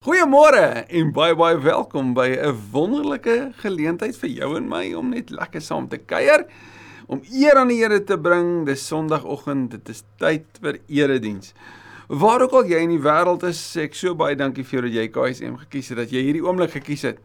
Goeiemôre 0.00 0.86
en 0.96 1.10
baie 1.12 1.34
baie 1.36 1.58
welkom 1.60 2.14
by 2.16 2.30
'n 2.32 2.56
wonderlike 2.72 3.52
geleentheid 3.60 4.16
vir 4.16 4.30
jou 4.30 4.56
en 4.56 4.68
my 4.68 4.94
om 4.96 5.10
net 5.10 5.28
lekker 5.28 5.60
saam 5.60 5.88
te 5.88 5.98
kuier, 5.98 6.46
om 7.06 7.20
eer 7.28 7.58
aan 7.60 7.68
die 7.68 7.82
Here 7.82 8.00
te 8.04 8.16
bring. 8.16 8.64
Dis 8.64 8.86
Sondagoggend, 8.86 9.70
dit 9.70 9.88
is 9.88 10.02
tyd 10.16 10.46
vir 10.62 10.78
erediens. 10.88 11.52
Waar 12.08 12.40
ook 12.40 12.52
al 12.52 12.64
jy 12.64 12.80
in 12.80 12.96
die 12.96 13.04
wêreld 13.04 13.42
is, 13.42 13.60
sê 13.60 13.82
ek 13.82 13.94
so 13.94 14.14
baie 14.14 14.34
dankie 14.34 14.64
vir 14.64 14.80
jou 14.80 14.82
dat 14.88 14.96
jy 14.96 15.08
KSM 15.08 15.56
gekies 15.66 15.88
het, 15.90 15.98
dat 15.98 16.10
jy 16.10 16.22
hierdie 16.22 16.46
oomblik 16.48 16.70
gekies 16.70 17.02
het 17.02 17.18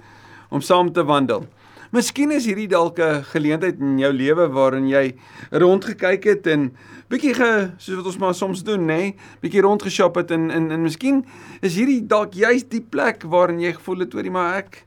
om 0.51 0.59
saam 0.59 0.91
te 0.91 1.05
wandel. 1.05 1.47
Miskien 1.95 2.31
is 2.31 2.43
hierdie 2.43 2.67
dalk 2.67 2.99
'n 2.99 3.23
geleentheid 3.23 3.79
in 3.79 3.99
jou 3.99 4.11
lewe 4.11 4.49
waarin 4.51 4.89
jy 4.89 5.15
rondgekyk 5.51 6.23
het 6.23 6.47
en 6.47 6.75
bietjie 7.11 7.35
ge 7.37 7.51
soos 7.77 7.99
wat 7.99 8.09
ons 8.09 8.17
maar 8.21 8.35
soms 8.37 8.63
doen, 8.65 8.85
nê, 8.87 8.97
nee, 8.97 9.13
bietjie 9.43 9.63
rondgeshop 9.65 10.17
het 10.21 10.33
en 10.35 10.49
en 10.51 10.71
en 10.71 10.83
miskien 10.83 11.23
is 11.61 11.77
hierdie 11.77 12.01
dalk 12.01 12.33
juist 12.33 12.71
die 12.71 12.81
plek 12.81 13.23
waarin 13.29 13.61
jy 13.61 13.75
gevoel 13.77 14.05
het 14.05 14.15
oor 14.15 14.25
die 14.25 14.33
maar 14.33 14.59
ek 14.63 14.83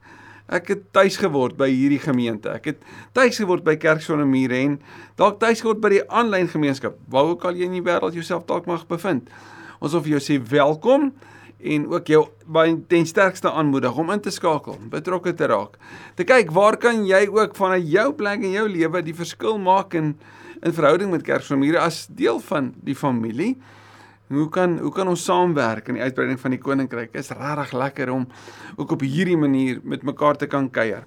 ek 0.48 0.70
het 0.73 0.84
tuis 0.97 1.19
geword 1.20 1.59
by 1.61 1.69
hierdie 1.69 2.01
gemeente. 2.01 2.48
Ek 2.48 2.70
het 2.70 2.84
tuis 3.12 3.37
geword 3.37 3.66
by 3.66 3.75
Kerk 3.77 4.01
sonder 4.01 4.27
mure 4.28 4.56
en 4.56 4.78
dalk 5.20 5.37
tuis 5.42 5.61
geword 5.61 5.83
by 5.84 5.91
die 5.92 6.05
aanlyn 6.09 6.48
gemeenskap. 6.48 6.97
Waar 7.12 7.34
ook 7.34 7.45
al 7.45 7.59
jy 7.59 7.69
in 7.69 7.77
die 7.77 7.84
wêreld 7.84 8.16
jouself 8.16 8.47
dalk 8.48 8.69
mag 8.70 8.87
bevind. 8.89 9.28
Ons 9.78 9.92
wil 9.92 10.06
vir 10.06 10.16
jou 10.16 10.23
sê 10.25 10.39
welkom 10.41 11.11
en 11.59 11.87
ook 11.91 12.09
jou 12.09 12.23
baie 12.47 12.77
ten 12.89 13.06
sterkste 13.06 13.50
aanmoedig 13.50 13.97
om 13.98 14.12
in 14.14 14.20
te 14.23 14.30
skakel, 14.30 14.78
betrokke 14.91 15.34
te 15.34 15.48
raak. 15.50 15.77
Te 16.16 16.25
kyk 16.25 16.53
waar 16.55 16.78
kan 16.80 17.05
jy 17.06 17.27
ook 17.28 17.56
vanuit 17.59 17.89
jou 17.91 18.12
plek 18.16 18.45
in 18.47 18.55
jou 18.55 18.69
lewe 18.70 19.03
die 19.03 19.16
verskil 19.16 19.59
maak 19.61 19.97
in 19.98 20.14
in 20.62 20.73
verhouding 20.73 21.11
met 21.11 21.23
kerkfamilie 21.23 21.79
as 21.80 22.07
deel 22.11 22.41
van 22.41 22.73
die 22.85 22.97
familie. 22.97 23.57
Hoe 24.29 24.48
kan 24.53 24.79
hoe 24.79 24.93
kan 24.93 25.09
ons 25.09 25.25
saamwerk 25.25 25.89
in 25.89 25.97
die 25.97 26.03
uitbreiding 26.05 26.41
van 26.41 26.53
die 26.53 26.61
koninkryk? 26.61 27.15
Is 27.17 27.31
regtig 27.33 27.73
lekker 27.73 28.11
om 28.12 28.27
ook 28.77 28.91
op 28.93 29.01
hierdie 29.01 29.39
manier 29.41 29.81
met 29.83 30.03
mekaar 30.05 30.37
te 30.37 30.47
kan 30.47 30.69
kuier. 30.71 31.07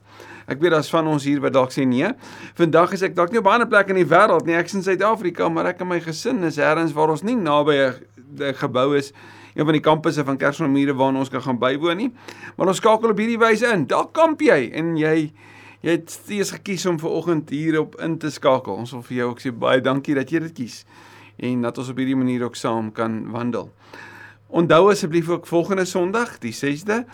Ek 0.49 0.57
weet 0.59 0.73
daar's 0.73 0.89
van 0.89 1.07
ons 1.07 1.27
hier 1.29 1.41
wat 1.43 1.53
dalk 1.53 1.71
sê 1.71 1.85
nee. 1.85 2.09
Vandag 2.57 2.95
is 2.97 3.05
ek 3.05 3.13
dalk 3.15 3.31
nie 3.31 3.39
op 3.39 3.45
'n 3.45 3.53
ander 3.59 3.67
plek 3.67 3.89
in 3.89 4.01
die 4.01 4.09
wêreld 4.09 4.45
nie. 4.45 4.55
Ek's 4.57 4.73
in 4.73 4.83
Suid-Afrika, 4.83 5.49
maar 5.49 5.65
ek 5.65 5.81
en 5.81 5.87
my 5.87 5.99
gesin 5.99 6.43
is 6.43 6.57
elders 6.57 6.93
waar 6.93 7.09
ons 7.09 7.23
nie 7.23 7.35
naby 7.35 7.77
'n 7.77 8.53
gebou 8.55 8.97
is 8.97 9.13
een 9.53 9.65
van 9.65 9.73
die 9.73 9.81
kampusse 9.81 10.23
van 10.23 10.37
Kersfeesmure 10.37 10.93
waar 10.95 11.13
ons 11.13 11.29
kan 11.29 11.41
gaan 11.41 11.59
bywoon 11.59 11.97
nie. 11.97 12.11
Maar 12.55 12.67
ons 12.67 12.77
skakel 12.77 13.09
op 13.09 13.17
hierdie 13.17 13.37
wyse 13.37 13.67
in. 13.67 13.85
Daar 13.85 14.07
kamp 14.11 14.41
jy 14.41 14.71
en 14.73 14.97
jy 14.97 15.31
jy 15.81 15.97
het 15.97 16.13
steeds 16.13 16.53
gekies 16.55 16.85
om 16.89 16.99
ver 17.01 17.09
oggend 17.09 17.49
hierop 17.49 17.97
in 18.01 18.17
te 18.21 18.29
skakel. 18.29 18.77
Ons 18.83 18.93
wil 18.95 19.03
vir 19.07 19.17
jou 19.17 19.29
ook 19.31 19.43
sê 19.43 19.51
baie 19.51 19.81
dankie 19.81 20.15
dat 20.17 20.31
jy 20.31 20.43
dit 20.47 20.55
kies 20.63 20.83
en 21.41 21.61
dat 21.65 21.77
ons 21.81 21.89
op 21.89 21.97
hierdie 21.97 22.17
manier 22.17 22.43
ook 22.45 22.55
saam 22.55 22.91
kan 22.93 23.23
wandel. 23.33 23.71
Onthou 24.51 24.91
asseblief 24.91 25.29
ook 25.29 25.47
volgende 25.47 25.85
Sondag, 25.85 26.35
die 26.43 26.51
6de, 26.53 27.05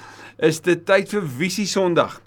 is 0.42 0.60
dit 0.66 0.86
tyd 0.86 1.12
vir 1.14 1.28
Visie 1.38 1.68
Sondag. 1.70 2.18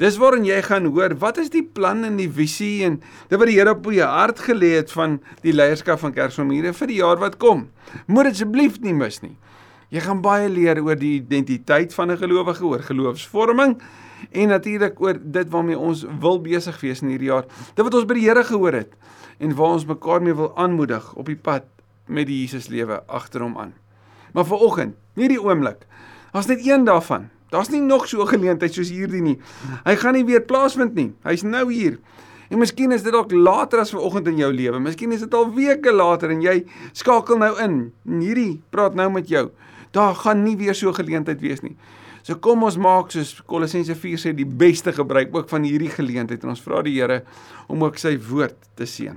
Dis 0.00 0.16
waarin 0.16 0.46
jy 0.48 0.62
gaan 0.64 0.86
hoor 0.94 1.12
wat 1.20 1.36
is 1.42 1.50
die 1.52 1.64
plan 1.66 2.06
en 2.08 2.14
die 2.16 2.30
visie 2.32 2.86
en 2.86 3.02
dit 3.28 3.36
wat 3.36 3.50
die 3.50 3.58
Here 3.58 3.74
op 3.74 3.88
jou 3.92 4.06
hart 4.08 4.38
gelê 4.46 4.70
het 4.78 4.92
van 4.96 5.18
die 5.42 5.52
leierskap 5.52 6.00
van 6.00 6.14
Kersfeesmure 6.16 6.72
vir 6.72 6.88
die 6.88 7.00
jaar 7.02 7.20
wat 7.20 7.36
kom. 7.42 7.66
Moet 8.06 8.30
dit 8.30 8.38
asseblief 8.38 8.78
nie 8.80 8.94
mis 8.96 9.20
nie. 9.20 9.34
Jy 9.92 10.00
gaan 10.06 10.22
baie 10.24 10.48
leer 10.48 10.80
oor 10.80 10.96
die 10.96 11.18
identiteit 11.18 11.92
van 11.92 12.12
'n 12.12 12.16
gelowige, 12.16 12.64
oor 12.64 12.80
geloofsvorming 12.80 13.76
en 14.30 14.48
natuurlik 14.48 15.00
oor 15.00 15.18
dit 15.20 15.50
waarmee 15.50 15.78
ons 15.78 16.04
wil 16.20 16.40
besig 16.40 16.80
wees 16.80 17.02
in 17.02 17.12
hierdie 17.12 17.30
jaar. 17.30 17.46
Dit 17.74 17.84
wat 17.84 17.94
ons 17.94 18.06
by 18.08 18.16
die 18.18 18.26
Here 18.28 18.44
gehoor 18.44 18.76
het 18.76 18.94
en 19.40 19.54
waar 19.56 19.76
ons 19.78 19.86
mekaar 19.88 20.22
mee 20.22 20.36
wil 20.36 20.52
aanmoedig 20.56 21.14
op 21.16 21.30
die 21.30 21.38
pad 21.38 21.64
met 22.06 22.28
die 22.28 22.42
Jesus 22.42 22.68
lewe 22.68 23.00
agter 23.06 23.44
hom 23.44 23.56
aan. 23.58 23.72
Maar 24.34 24.46
vir 24.46 24.64
oggend, 24.66 24.96
nie 25.16 25.30
die 25.32 25.40
oomblik. 25.40 25.86
Daar's 26.32 26.50
net 26.50 26.66
een 26.66 26.84
daarvan. 26.84 27.30
Daar's 27.50 27.70
nie 27.70 27.80
nog 27.80 28.06
so 28.06 28.22
'n 28.22 28.28
geleentheid 28.28 28.74
soos 28.74 28.90
hierdie 28.90 29.22
nie. 29.22 29.38
Hy 29.84 29.96
gaan 29.96 30.14
nie 30.14 30.24
weer 30.24 30.42
plaasvind 30.42 30.94
nie. 30.94 31.14
Hy's 31.24 31.42
nou 31.42 31.72
hier. 31.72 31.98
En 32.50 32.58
miskien 32.58 32.92
is 32.92 33.02
dit 33.02 33.12
dalk 33.12 33.32
later 33.32 33.78
as 33.78 33.90
vanoggend 33.90 34.26
in 34.26 34.36
jou 34.36 34.52
lewe. 34.52 34.78
Miskien 34.80 35.12
is 35.12 35.20
dit 35.20 35.34
al 35.34 35.54
weke 35.54 35.92
later 35.92 36.30
en 36.30 36.40
jy 36.42 36.64
skakel 36.92 37.38
nou 37.38 37.58
in. 37.62 37.92
Hierdie 38.04 38.62
praat 38.70 38.94
nou 38.94 39.10
met 39.10 39.28
jou 39.28 39.50
daar 39.90 40.14
gaan 40.14 40.42
nie 40.42 40.56
weer 40.56 40.74
so 40.74 40.92
geleentheid 40.92 41.40
wees 41.40 41.60
nie. 41.60 41.76
So 42.22 42.36
kom 42.42 42.66
ons 42.66 42.76
maak 42.80 43.12
soos 43.14 43.38
Kolossense 43.48 43.96
4 43.96 44.20
sê 44.20 44.32
die 44.36 44.48
beste 44.48 44.92
gebruik 44.92 45.32
ook 45.34 45.48
van 45.48 45.64
hierdie 45.64 45.92
geleentheid 45.92 46.44
en 46.44 46.52
ons 46.52 46.64
vra 46.64 46.82
die 46.84 46.98
Here 46.98 47.22
om 47.72 47.84
ook 47.86 47.98
sy 48.00 48.16
woord 48.28 48.58
te 48.76 48.88
seën. 48.88 49.16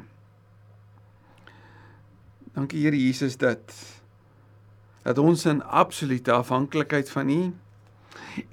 Dankie 2.54 2.86
Here 2.86 3.00
Jesus 3.00 3.38
dat 3.42 3.76
dat 5.04 5.18
ons 5.20 5.42
in 5.52 5.60
absolute 5.68 6.32
afhanklikheid 6.32 7.10
van 7.12 7.30
U 7.30 7.42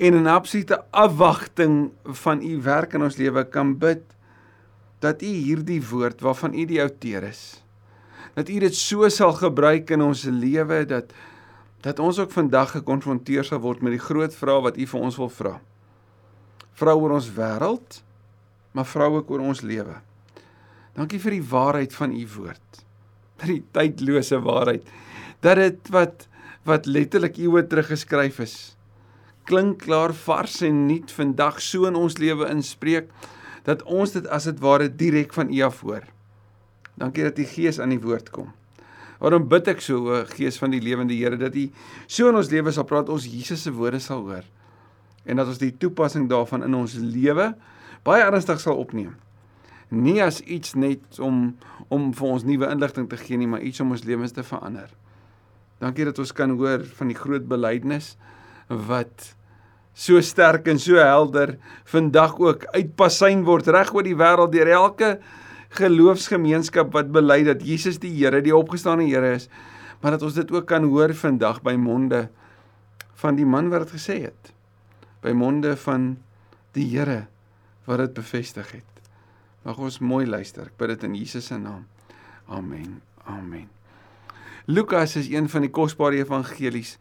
en 0.03 0.17
in 0.19 0.27
absolute 0.27 0.81
afwagting 0.91 1.93
van 2.25 2.43
U 2.43 2.57
werk 2.67 2.97
in 2.99 3.07
ons 3.07 3.21
lewe 3.21 3.45
kan 3.55 3.77
bid 3.79 4.03
dat 5.05 5.23
U 5.23 5.31
hierdie 5.31 5.79
woord 5.93 6.25
waarvan 6.27 6.57
U 6.59 6.67
die 6.67 6.81
outeur 6.83 7.29
is 7.29 7.61
dat 8.35 8.51
U 8.51 8.59
dit 8.63 8.77
so 8.77 9.09
sal 9.13 9.37
gebruik 9.39 9.91
in 9.95 10.03
ons 10.03 10.25
lewe 10.27 10.83
dat 10.91 11.15
dat 11.85 11.99
ons 11.99 12.19
ook 12.19 12.33
vandag 12.33 12.75
gekonfronteer 12.77 13.45
sal 13.45 13.63
word 13.65 13.83
met 13.83 13.97
die 13.97 14.03
groot 14.03 14.35
vraag 14.37 14.65
wat 14.69 14.79
U 14.79 14.87
vir 14.87 15.01
ons 15.01 15.19
wil 15.21 15.33
vra. 15.33 15.55
Vra 16.81 16.95
oor 16.97 17.17
ons 17.17 17.31
wêreld, 17.37 18.03
maar 18.73 18.89
vra 18.89 19.09
ook 19.13 19.31
oor 19.31 19.45
ons 19.53 19.63
lewe. 19.65 19.97
Dankie 20.97 21.21
vir 21.23 21.39
die 21.39 21.47
waarheid 21.53 21.95
van 21.97 22.13
U 22.17 22.27
woord. 22.37 22.83
Dat 23.41 23.49
die 23.49 23.63
tydlose 23.73 24.41
waarheid 24.45 24.85
dat 25.41 25.57
dit 25.57 25.89
wat 25.95 26.27
wat 26.69 26.85
letterlik 26.87 27.39
eeue 27.41 27.63
terug 27.65 27.89
geskryf 27.89 28.43
is 28.45 28.57
klink 29.49 29.81
klaar 29.87 30.13
vars 30.15 30.61
en 30.67 30.85
nuut 30.87 31.11
vandag 31.17 31.61
so 31.65 31.89
in 31.89 31.97
ons 31.99 32.19
lewe 32.21 32.47
inspreek 32.53 33.09
dat 33.67 33.83
ons 33.83 34.13
dit 34.15 34.27
as 34.29 34.47
dit 34.47 34.61
ware 34.63 34.89
direk 35.03 35.33
van 35.37 35.51
U 35.51 35.63
af 35.67 35.81
hoor. 35.85 36.05
Dankie 37.01 37.25
dat 37.27 37.39
U 37.41 37.47
Gees 37.49 37.81
aan 37.81 37.95
die 37.95 38.01
woord 38.01 38.31
kom. 38.31 38.53
Waarom 39.21 39.49
bid 39.49 39.69
ek 39.69 39.83
so 39.85 40.09
o 40.09 40.23
Gees 40.33 40.57
van 40.61 40.73
die 40.73 40.81
lewende 40.81 41.17
Here 41.17 41.37
dat 41.41 41.57
U 41.57 41.67
so 42.07 42.31
in 42.31 42.39
ons 42.41 42.51
lewe 42.53 42.73
sal 42.73 42.89
praat 42.89 43.13
ons 43.13 43.29
Jesus 43.29 43.67
se 43.67 43.73
woorde 43.75 44.01
sal 44.01 44.25
hoor 44.27 44.47
en 45.29 45.37
dat 45.37 45.51
ons 45.53 45.61
die 45.61 45.75
toepassing 45.77 46.31
daarvan 46.31 46.65
in 46.65 46.75
ons 46.79 46.97
lewe 46.97 47.51
baie 48.07 48.23
ernstig 48.25 48.63
sal 48.63 48.79
opneem. 48.81 49.13
Nie 49.91 50.23
as 50.25 50.41
iets 50.41 50.73
net 50.79 51.19
om 51.21 51.51
om 51.91 52.13
vir 52.15 52.31
ons 52.31 52.47
nuwe 52.47 52.69
inligting 52.71 53.09
te 53.11 53.19
gee 53.19 53.37
nie, 53.37 53.49
maar 53.51 53.65
iets 53.67 53.83
om 53.83 53.91
ons 53.91 54.05
lewens 54.07 54.33
te 54.33 54.45
verander. 54.47 54.89
Dankie 55.83 56.07
dat 56.07 56.19
ons 56.23 56.33
kan 56.37 56.53
hoor 56.55 56.85
van 56.97 57.11
die 57.11 57.19
groot 57.19 57.49
belydenis 57.51 58.15
wat 58.69 59.33
so 59.97 60.21
sterk 60.23 60.69
en 60.71 60.79
so 60.79 61.01
helder 61.03 61.57
vandag 61.91 62.37
ook 62.39 62.69
uitpasyn 62.77 63.43
word 63.45 63.69
reg 63.75 63.91
oor 63.95 64.07
die 64.07 64.17
wêreld 64.17 64.55
deur 64.55 64.71
elke 64.71 65.11
geloofsgemeenskap 65.79 66.93
wat 66.95 67.13
bely 67.15 67.43
dat 67.47 67.63
Jesus 67.63 68.01
die 68.03 68.13
Here, 68.17 68.43
die 68.43 68.55
opgestane 68.57 69.07
Here 69.07 69.35
is, 69.37 69.49
maar 70.01 70.17
dat 70.17 70.25
ons 70.27 70.39
dit 70.39 70.51
ook 70.51 70.67
kan 70.67 70.87
hoor 70.89 71.15
vandag 71.15 71.61
by 71.63 71.77
monde 71.79 72.29
van 73.21 73.37
die 73.37 73.47
man 73.47 73.69
wat 73.71 73.87
dit 73.87 73.99
gesê 73.99 74.17
het. 74.27 74.53
By 75.23 75.35
monde 75.37 75.77
van 75.85 76.15
die 76.77 76.89
Here 76.91 77.27
wat 77.87 78.03
dit 78.05 78.17
bevestig 78.19 78.73
het. 78.81 78.87
Mag 79.67 79.79
ons 79.79 80.01
mooi 80.01 80.25
luister. 80.27 80.71
Ek 80.71 80.79
bid 80.81 80.95
dit 80.95 81.09
in 81.11 81.19
Jesus 81.19 81.51
se 81.51 81.59
naam. 81.61 81.85
Amen. 82.49 83.01
Amen. 83.29 83.69
Lukas 84.71 85.17
is 85.21 85.29
een 85.31 85.49
van 85.53 85.67
die 85.67 85.73
kosbare 85.73 86.21
evangelies 86.23 86.97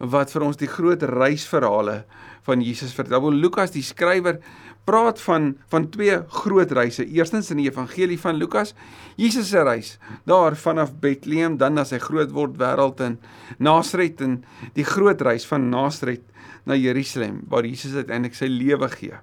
wat 0.00 0.32
vir 0.32 0.44
ons 0.46 0.58
die 0.58 0.68
groot 0.70 1.02
reisverhale 1.04 2.02
van 2.46 2.62
Jesus 2.64 2.94
vertel. 2.96 3.30
Lukas 3.36 3.74
die 3.74 3.84
skrywer 3.84 4.40
praat 4.84 5.20
van 5.20 5.56
van 5.68 5.88
twee 5.90 6.18
groot 6.28 6.72
reise. 6.72 7.06
Eerstens 7.06 7.50
in 7.50 7.60
die 7.62 7.68
evangelie 7.68 8.18
van 8.20 8.38
Lukas, 8.40 8.74
Jesus 9.16 9.50
se 9.52 9.62
reis 9.62 9.98
daar 10.24 10.56
vanaf 10.56 10.94
Bethlehem 11.00 11.56
dan 11.60 11.74
na 11.74 11.84
sy 11.84 11.98
groot 11.98 12.32
word 12.34 12.58
wêreld 12.60 13.00
in 13.04 13.18
Nasaret 13.58 14.20
en 14.20 14.40
die 14.74 14.84
groot 14.84 15.20
reis 15.20 15.46
van 15.46 15.68
Nasaret 15.70 16.24
na 16.64 16.76
Jerusalem 16.76 17.42
waar 17.48 17.66
Jesus 17.66 17.94
uiteindelik 17.94 18.36
sy 18.38 18.48
lewe 18.50 18.88
gee. 18.96 19.18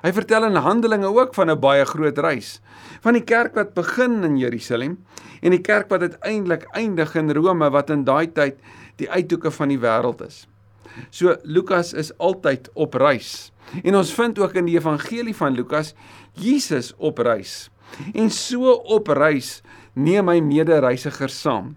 Hy 0.00 0.12
vertel 0.14 0.46
in 0.46 0.58
Handelinge 0.62 1.10
ook 1.10 1.34
van 1.34 1.50
'n 1.50 1.60
baie 1.60 1.84
groot 1.84 2.18
reis 2.18 2.60
van 3.00 3.14
die 3.14 3.24
kerk 3.24 3.54
wat 3.54 3.74
begin 3.74 4.24
in 4.24 4.36
Jerusalem 4.38 4.98
en 5.42 5.50
die 5.50 5.60
kerk 5.60 5.88
wat 5.88 6.02
uiteindelik 6.02 6.66
eindig 6.72 7.14
in 7.14 7.32
Rome 7.32 7.70
wat 7.70 7.90
in 7.90 8.04
daai 8.04 8.32
tyd 8.32 8.58
die 8.96 9.10
uithoeke 9.10 9.50
van 9.50 9.68
die 9.68 9.78
wêreld 9.78 10.20
is. 10.26 10.46
So 11.10 11.36
Lukas 11.42 11.92
is 11.92 12.12
altyd 12.18 12.70
op 12.74 12.94
reis. 12.94 13.49
En 13.82 13.96
ons 13.96 14.14
vind 14.14 14.38
ook 14.38 14.56
in 14.58 14.64
die 14.70 14.78
evangelie 14.78 15.36
van 15.36 15.54
Lukas 15.54 15.94
Jesus 16.32 16.92
op 16.96 17.18
reis. 17.18 17.70
En 18.14 18.30
so 18.30 18.72
op 18.72 19.08
reis 19.08 19.60
neem 19.92 20.28
hy 20.28 20.40
medereisigers 20.40 21.40
saam. 21.40 21.76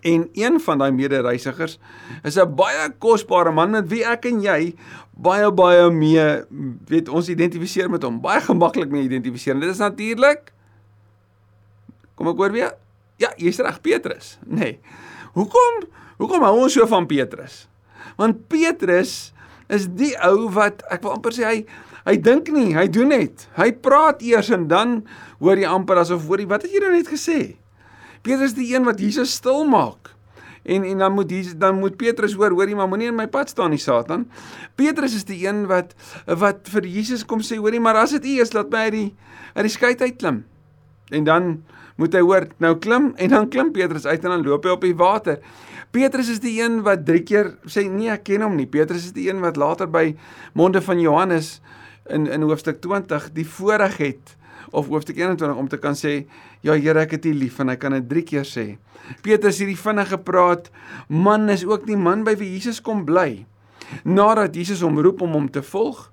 En 0.00 0.28
een 0.32 0.60
van 0.60 0.78
daai 0.78 0.92
medereisigers 0.92 1.78
is 2.22 2.36
'n 2.36 2.54
baie 2.54 2.90
kosbare 2.98 3.52
man 3.52 3.70
met 3.70 3.88
wie 3.88 4.04
ek 4.04 4.24
en 4.24 4.40
jy 4.40 4.74
baie 5.16 5.52
baie 5.52 5.90
mee 5.90 6.44
weet 6.86 7.08
ons 7.08 7.28
identifiseer 7.28 7.90
met 7.90 8.02
hom. 8.02 8.20
Baie 8.20 8.40
gemaklik 8.40 8.90
mee 8.90 9.02
identifiseer. 9.02 9.54
En 9.54 9.60
dit 9.60 9.70
is 9.70 9.78
natuurlik 9.78 10.52
Kom 12.18 12.32
ek 12.32 12.36
hoor 12.36 12.50
weer? 12.50 12.74
Ja, 13.22 13.30
jy's 13.38 13.60
reg, 13.62 13.78
Petrus. 13.80 14.38
Nee. 14.42 14.80
Hoekom? 15.38 15.84
Hoekom 16.18 16.42
hou 16.42 16.64
ons 16.64 16.74
so 16.74 16.86
van 16.90 17.06
Petrus? 17.06 17.68
Want 18.18 18.48
Petrus 18.50 19.32
is 19.68 19.88
die 19.98 20.14
ou 20.24 20.48
wat 20.56 20.82
ek 20.92 21.04
wil 21.04 21.16
amper 21.18 21.34
sê 21.36 21.46
hy 21.46 21.58
hy 22.08 22.16
dink 22.24 22.48
nie, 22.54 22.72
hy 22.72 22.86
doen 22.88 23.10
net. 23.12 23.44
Hy 23.58 23.68
praat 23.84 24.22
eers 24.24 24.48
en 24.54 24.64
dan 24.70 25.02
hoor 25.42 25.60
jy 25.60 25.68
amper 25.68 26.00
asof 26.00 26.24
hoor 26.24 26.40
jy 26.40 26.48
wat 26.48 26.64
het 26.64 26.72
jy 26.72 26.80
nou 26.80 26.92
net 26.94 27.10
gesê? 27.10 27.58
Petrus 28.24 28.54
is 28.54 28.56
die 28.56 28.70
een 28.72 28.86
wat 28.88 29.02
Jesus 29.02 29.34
stil 29.36 29.66
maak. 29.68 30.14
En 30.68 30.84
en 30.84 31.04
dan 31.04 31.12
moet 31.12 31.30
Jesus 31.30 31.56
dan 31.60 31.78
moet 31.80 31.96
Petrus 32.00 32.34
hoor, 32.36 32.52
hoorie 32.56 32.76
maar 32.76 32.88
moenie 32.88 33.10
in 33.12 33.16
my 33.16 33.28
pad 33.28 33.52
staan 33.52 33.72
nie 33.72 33.80
Satan. 33.80 34.26
Petrus 34.76 35.14
is 35.20 35.24
die 35.28 35.42
een 35.46 35.66
wat 35.68 35.94
wat 36.26 36.68
vir 36.72 36.88
Jesus 36.88 37.24
kom 37.24 37.44
sê, 37.44 37.60
hoorie 37.60 37.80
maar 37.80 38.00
as 38.00 38.16
dit 38.16 38.24
U 38.24 38.40
is, 38.44 38.52
laat 38.56 38.72
my 38.72 38.88
uit 38.88 38.96
die 38.96 39.08
uit 39.54 39.64
die 39.68 39.72
skei 39.72 39.94
uit 39.96 40.16
klim. 40.16 40.42
En 41.12 41.24
dan 41.24 41.52
moet 41.98 42.14
hy 42.14 42.22
hoor, 42.22 42.46
nou 42.62 42.76
klim 42.78 43.10
en 43.18 43.32
dan 43.34 43.48
klim 43.50 43.72
Petrus 43.74 44.06
uit 44.06 44.22
en 44.22 44.36
dan 44.36 44.46
loop 44.46 44.66
hy 44.66 44.74
op 44.76 44.86
die 44.86 44.96
water. 44.98 45.40
Petrus 45.94 46.28
is 46.30 46.40
die 46.44 46.58
een 46.60 46.82
wat 46.86 47.06
drie 47.08 47.24
keer 47.26 47.54
sê 47.66 47.86
nee, 47.88 48.10
ek 48.12 48.26
ken 48.28 48.44
hom 48.44 48.58
nie. 48.58 48.68
Petrus 48.70 49.08
is 49.08 49.14
die 49.16 49.28
een 49.30 49.40
wat 49.42 49.58
later 49.58 49.88
by 49.90 50.12
monde 50.58 50.82
van 50.84 51.00
Johannes 51.02 51.58
in 52.12 52.28
in 52.30 52.44
hoofstuk 52.46 52.82
20 52.84 53.30
die 53.36 53.46
voorreg 53.46 53.96
het 54.02 54.34
of 54.70 54.90
hoofstuk 54.92 55.16
21 55.16 55.56
om 55.56 55.68
te 55.68 55.78
kan 55.80 55.96
sê 55.96 56.26
ja 56.62 56.76
Here 56.76 57.06
ek 57.06 57.16
het 57.16 57.26
U 57.26 57.32
lief 57.34 57.58
en 57.62 57.72
hy 57.72 57.78
kan 57.80 57.96
dit 57.96 58.08
drie 58.10 58.24
keer 58.26 58.46
sê. 58.46 58.66
Petrus 59.24 59.58
hierdie 59.62 59.78
vinnige 59.78 60.18
praat 60.20 60.70
man 61.08 61.48
is 61.48 61.64
ook 61.64 61.86
die 61.88 61.96
man 61.96 62.24
by 62.26 62.36
wie 62.38 62.50
Jesus 62.52 62.82
kom 62.84 63.06
bly. 63.08 63.46
Nadat 64.04 64.56
Jesus 64.56 64.84
hom 64.84 65.00
roep 65.00 65.22
om 65.24 65.32
hom 65.32 65.48
te 65.48 65.62
volg, 65.64 66.10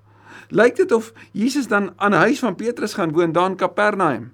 lyk 0.48 0.78
dit 0.78 0.92
of 0.96 1.12
Jesus 1.36 1.68
dan 1.68 1.92
aan 2.00 2.16
huis 2.16 2.40
van 2.40 2.56
Petrus 2.56 2.96
gaan 2.96 3.12
woon 3.12 3.34
daar 3.36 3.50
in 3.52 3.60
Kapernaum. 3.60 4.30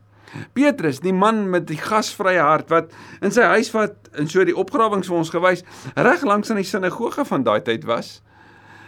Petrus, 0.52 1.00
die 1.00 1.12
man 1.12 1.50
met 1.50 1.67
die 1.67 1.81
gasvrye 1.81 2.40
hart 2.40 2.70
wat 2.70 2.93
in 3.20 3.31
sy 3.31 3.43
huis 3.43 3.70
wat 3.75 4.11
in 4.19 4.29
so 4.29 4.44
die 4.44 4.56
opgrawings 4.56 5.08
vir 5.08 5.17
ons 5.17 5.32
gewys 5.32 5.64
reg 5.96 6.23
langs 6.29 6.50
aan 6.50 6.61
die 6.61 6.69
sinagoge 6.69 7.25
van 7.29 7.44
daai 7.44 7.61
tyd 7.64 7.84
was. 7.84 8.20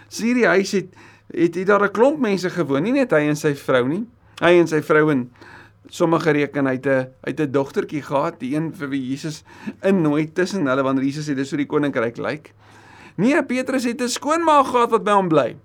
Sien 0.08 0.32
hierdie 0.32 0.48
huis 0.48 0.72
het 0.72 0.94
het 1.34 1.54
hier 1.54 1.66
daar 1.66 1.84
'n 1.84 1.92
klomp 1.92 2.20
mense 2.20 2.50
gewoon, 2.50 2.82
nie 2.82 2.92
net 2.92 3.10
hy 3.10 3.28
en 3.28 3.36
sy 3.36 3.54
vrou 3.54 3.88
nie. 3.88 4.04
Hy 4.40 4.58
en 4.60 4.66
sy 4.66 4.82
vrou 4.82 5.10
en 5.10 5.30
sommige 5.88 6.30
reken 6.30 6.66
hy 6.66 6.72
het 6.72 6.86
'n 6.86 7.08
uit 7.22 7.40
'n 7.40 7.52
dogtertjie 7.52 8.02
gehad, 8.02 8.40
die 8.40 8.54
een 8.54 8.72
vir 8.72 8.88
wie 8.88 9.10
Jesus 9.10 9.44
innooi 9.82 10.32
tussen 10.32 10.66
hulle 10.66 10.82
wanneer 10.82 11.04
Jesus 11.04 11.28
sê 11.28 11.34
dis 11.34 11.50
hoe 11.50 11.58
die 11.58 11.66
koninkryk 11.66 12.16
lyk. 12.16 12.52
Nee, 13.16 13.42
Petrus 13.42 13.84
het 13.84 14.00
'n 14.00 14.08
skoonma 14.08 14.62
gehad 14.62 14.90
wat 14.90 15.04
by 15.04 15.12
hom 15.12 15.28
bly. 15.28 15.56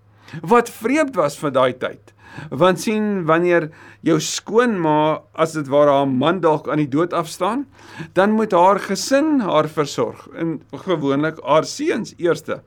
Wat 0.42 0.70
vreemd 0.70 1.16
was 1.16 1.38
vir 1.38 1.52
daai 1.52 1.74
tyd. 1.78 2.14
Want 2.50 2.80
sien 2.80 3.26
wanneer 3.26 3.70
jou 4.06 4.20
skoonma 4.20 5.22
as 5.34 5.54
dit 5.58 5.68
ware 5.68 5.92
haar 5.92 6.08
man 6.08 6.40
dalk 6.44 6.70
aan 6.70 6.82
die 6.82 6.90
dood 6.92 7.14
afstaan, 7.14 7.66
dan 8.14 8.32
moet 8.38 8.56
haar 8.56 8.80
gesin 8.80 9.40
haar 9.40 9.70
versorg 9.70 10.28
en 10.36 10.62
gewoonlik 10.86 11.42
haar 11.44 11.66
seuns 11.66 12.14
eerste. 12.18 12.62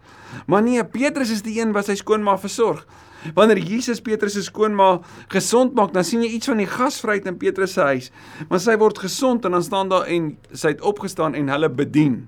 Maar 0.46 0.62
nee, 0.62 0.84
Petrus 0.84 1.30
is 1.30 1.42
die 1.42 1.60
een 1.60 1.72
wat 1.72 1.88
sy 1.90 1.96
skoonma 2.00 2.38
versorg. 2.38 2.86
Wanneer 3.34 3.60
Jesus 3.62 4.00
Petrus 4.02 4.34
se 4.34 4.42
skoonma 4.42 4.96
gesond 5.30 5.76
maak, 5.78 5.92
dan 5.94 6.04
sien 6.04 6.24
jy 6.24 6.32
iets 6.34 6.50
van 6.50 6.58
die 6.58 6.66
gasvryheid 6.66 7.28
in 7.30 7.38
Petrus 7.38 7.76
se 7.76 7.84
huis. 7.86 8.10
Maar 8.50 8.62
sy 8.62 8.74
word 8.80 8.98
gesond 8.98 9.46
en 9.46 9.54
dan 9.54 9.62
staan 9.62 9.92
daar 9.92 10.08
en 10.10 10.32
sy 10.50 10.74
het 10.74 10.82
opgestaan 10.82 11.38
en 11.38 11.52
hulle 11.52 11.70
bedien. 11.70 12.24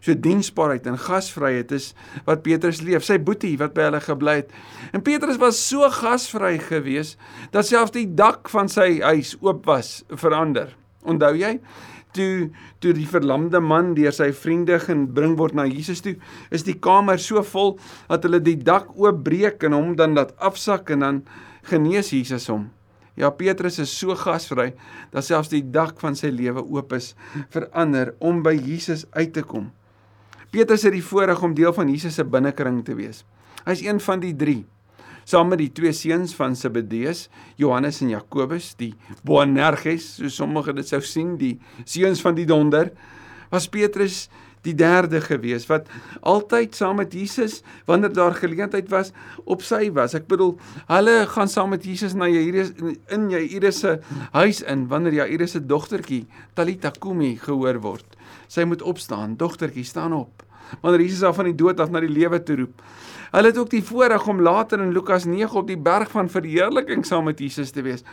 So 0.00 0.14
diensbaarheid 0.14 0.86
en 0.86 0.98
gasvryheid 1.00 1.72
is 1.76 1.92
wat 2.28 2.42
Petrus 2.46 2.82
leef. 2.84 3.06
Sy 3.06 3.18
boetie 3.22 3.56
wat 3.60 3.74
by 3.76 3.88
hulle 3.88 4.02
gebly 4.04 4.40
het. 4.42 4.54
En 4.92 5.04
Petrus 5.04 5.40
was 5.42 5.60
so 5.60 5.88
gasvry 5.92 6.56
geweest 6.62 7.18
dat 7.54 7.68
selfs 7.68 7.96
die 7.96 8.08
dak 8.08 8.50
van 8.52 8.70
sy 8.72 8.98
huis 9.04 9.36
oop 9.40 9.66
was 9.68 10.02
verander. 10.14 10.74
Onthou 11.08 11.34
jy? 11.38 11.58
toe 12.16 12.50
toe 12.78 12.94
die 12.94 13.08
verlamde 13.10 13.60
man 13.60 13.92
deur 13.96 14.14
sy 14.14 14.30
vriende 14.36 14.78
gebring 14.82 15.36
word 15.38 15.56
na 15.58 15.66
Jesus 15.68 16.02
toe, 16.04 16.14
is 16.54 16.64
die 16.66 16.76
kamer 16.78 17.18
so 17.22 17.42
vol 17.52 17.76
dat 18.08 18.24
hulle 18.26 18.40
die 18.44 18.56
dak 18.56 18.92
oopbreek 18.94 19.64
en 19.66 19.76
hom 19.76 19.94
dan 19.98 20.14
laat 20.18 20.34
afsak 20.38 20.92
en 20.94 21.04
dan 21.04 21.22
genees 21.68 22.12
Jesus 22.14 22.48
hom. 22.52 22.68
Ja, 23.18 23.32
Petrus 23.34 23.80
is 23.82 23.90
so 23.90 24.14
gasvry 24.14 24.70
dat 25.10 25.26
selfs 25.26 25.50
die 25.50 25.64
dak 25.74 25.98
van 25.98 26.14
sy 26.14 26.30
lewe 26.30 26.62
oop 26.62 26.94
is 26.94 27.16
vir 27.50 27.66
ander 27.74 28.14
om 28.22 28.44
by 28.46 28.54
Jesus 28.54 29.08
uit 29.18 29.34
te 29.34 29.42
kom. 29.42 29.72
Petrus 30.50 30.86
het 30.86 30.94
die 30.96 31.04
voorreg 31.04 31.42
om 31.44 31.54
deel 31.54 31.74
van 31.76 31.90
Jesus 31.92 32.16
se 32.16 32.24
binnekring 32.24 32.80
te 32.84 32.96
wees. 32.96 33.24
Hy's 33.66 33.84
een 33.84 34.00
van 34.00 34.20
die 34.24 34.34
3 34.36 34.64
saam 35.28 35.50
met 35.52 35.60
die 35.60 35.72
twee 35.76 35.92
seuns 35.92 36.32
van 36.38 36.54
Zebedeus, 36.56 37.26
Johannes 37.60 38.00
en 38.00 38.14
Jakobus, 38.14 38.70
die 38.80 38.94
Boanerges, 39.28 40.14
so 40.16 40.32
sommige 40.32 40.72
dit 40.72 40.88
sou 40.88 41.02
sien, 41.04 41.34
die 41.36 41.58
seuns 41.84 42.22
van 42.24 42.38
die 42.38 42.46
donder, 42.48 42.94
was 43.52 43.68
Petrus 43.68 44.26
die 44.66 44.74
derde 44.76 45.20
gewees 45.22 45.66
wat 45.70 45.86
altyd 46.26 46.74
saam 46.76 46.98
met 46.98 47.12
Jesus 47.14 47.60
wanneer 47.88 48.12
daar 48.14 48.34
geleentheid 48.36 48.88
was 48.90 49.12
op 49.46 49.62
sy 49.64 49.86
was. 49.94 50.16
Ek 50.18 50.26
bedoel, 50.30 50.56
hulle 50.90 51.16
gaan 51.30 51.50
saam 51.50 51.72
met 51.76 51.86
Jesus 51.86 52.16
na 52.18 52.28
Jairus 52.30 52.72
in 53.14 53.28
Jairus 53.32 53.82
se 53.84 53.98
huis 54.34 54.64
in 54.66 54.88
wanneer 54.90 55.20
Jairus 55.22 55.56
se 55.56 55.62
dogtertjie 55.64 56.24
Talita 56.58 56.92
Kumi 56.98 57.36
gehoor 57.44 57.80
word. 57.84 58.17
Sy 58.48 58.64
moet 58.68 58.82
opstaan, 58.82 59.36
dogtertjie, 59.40 59.84
staan 59.84 60.14
op. 60.16 60.44
Wanneer 60.82 61.06
Jesus 61.06 61.24
haar 61.24 61.36
van 61.36 61.48
die 61.48 61.56
dood 61.56 61.80
af 61.80 61.92
na 61.92 62.00
die 62.04 62.12
lewe 62.12 62.40
toe 62.44 62.56
roep. 62.62 62.82
Hulle 63.32 63.52
het 63.52 63.60
ook 63.60 63.70
die 63.72 63.84
voorreg 63.84 64.26
om 64.28 64.40
later 64.44 64.80
in 64.80 64.92
Lukas 64.92 65.24
9 65.28 65.56
op 65.56 65.68
die 65.68 65.78
berg 65.80 66.10
van 66.12 66.30
verheerliking 66.32 67.04
saam 67.06 67.28
met 67.28 67.40
Jesus 67.40 67.72
te 67.72 67.84
wees. 67.84 68.04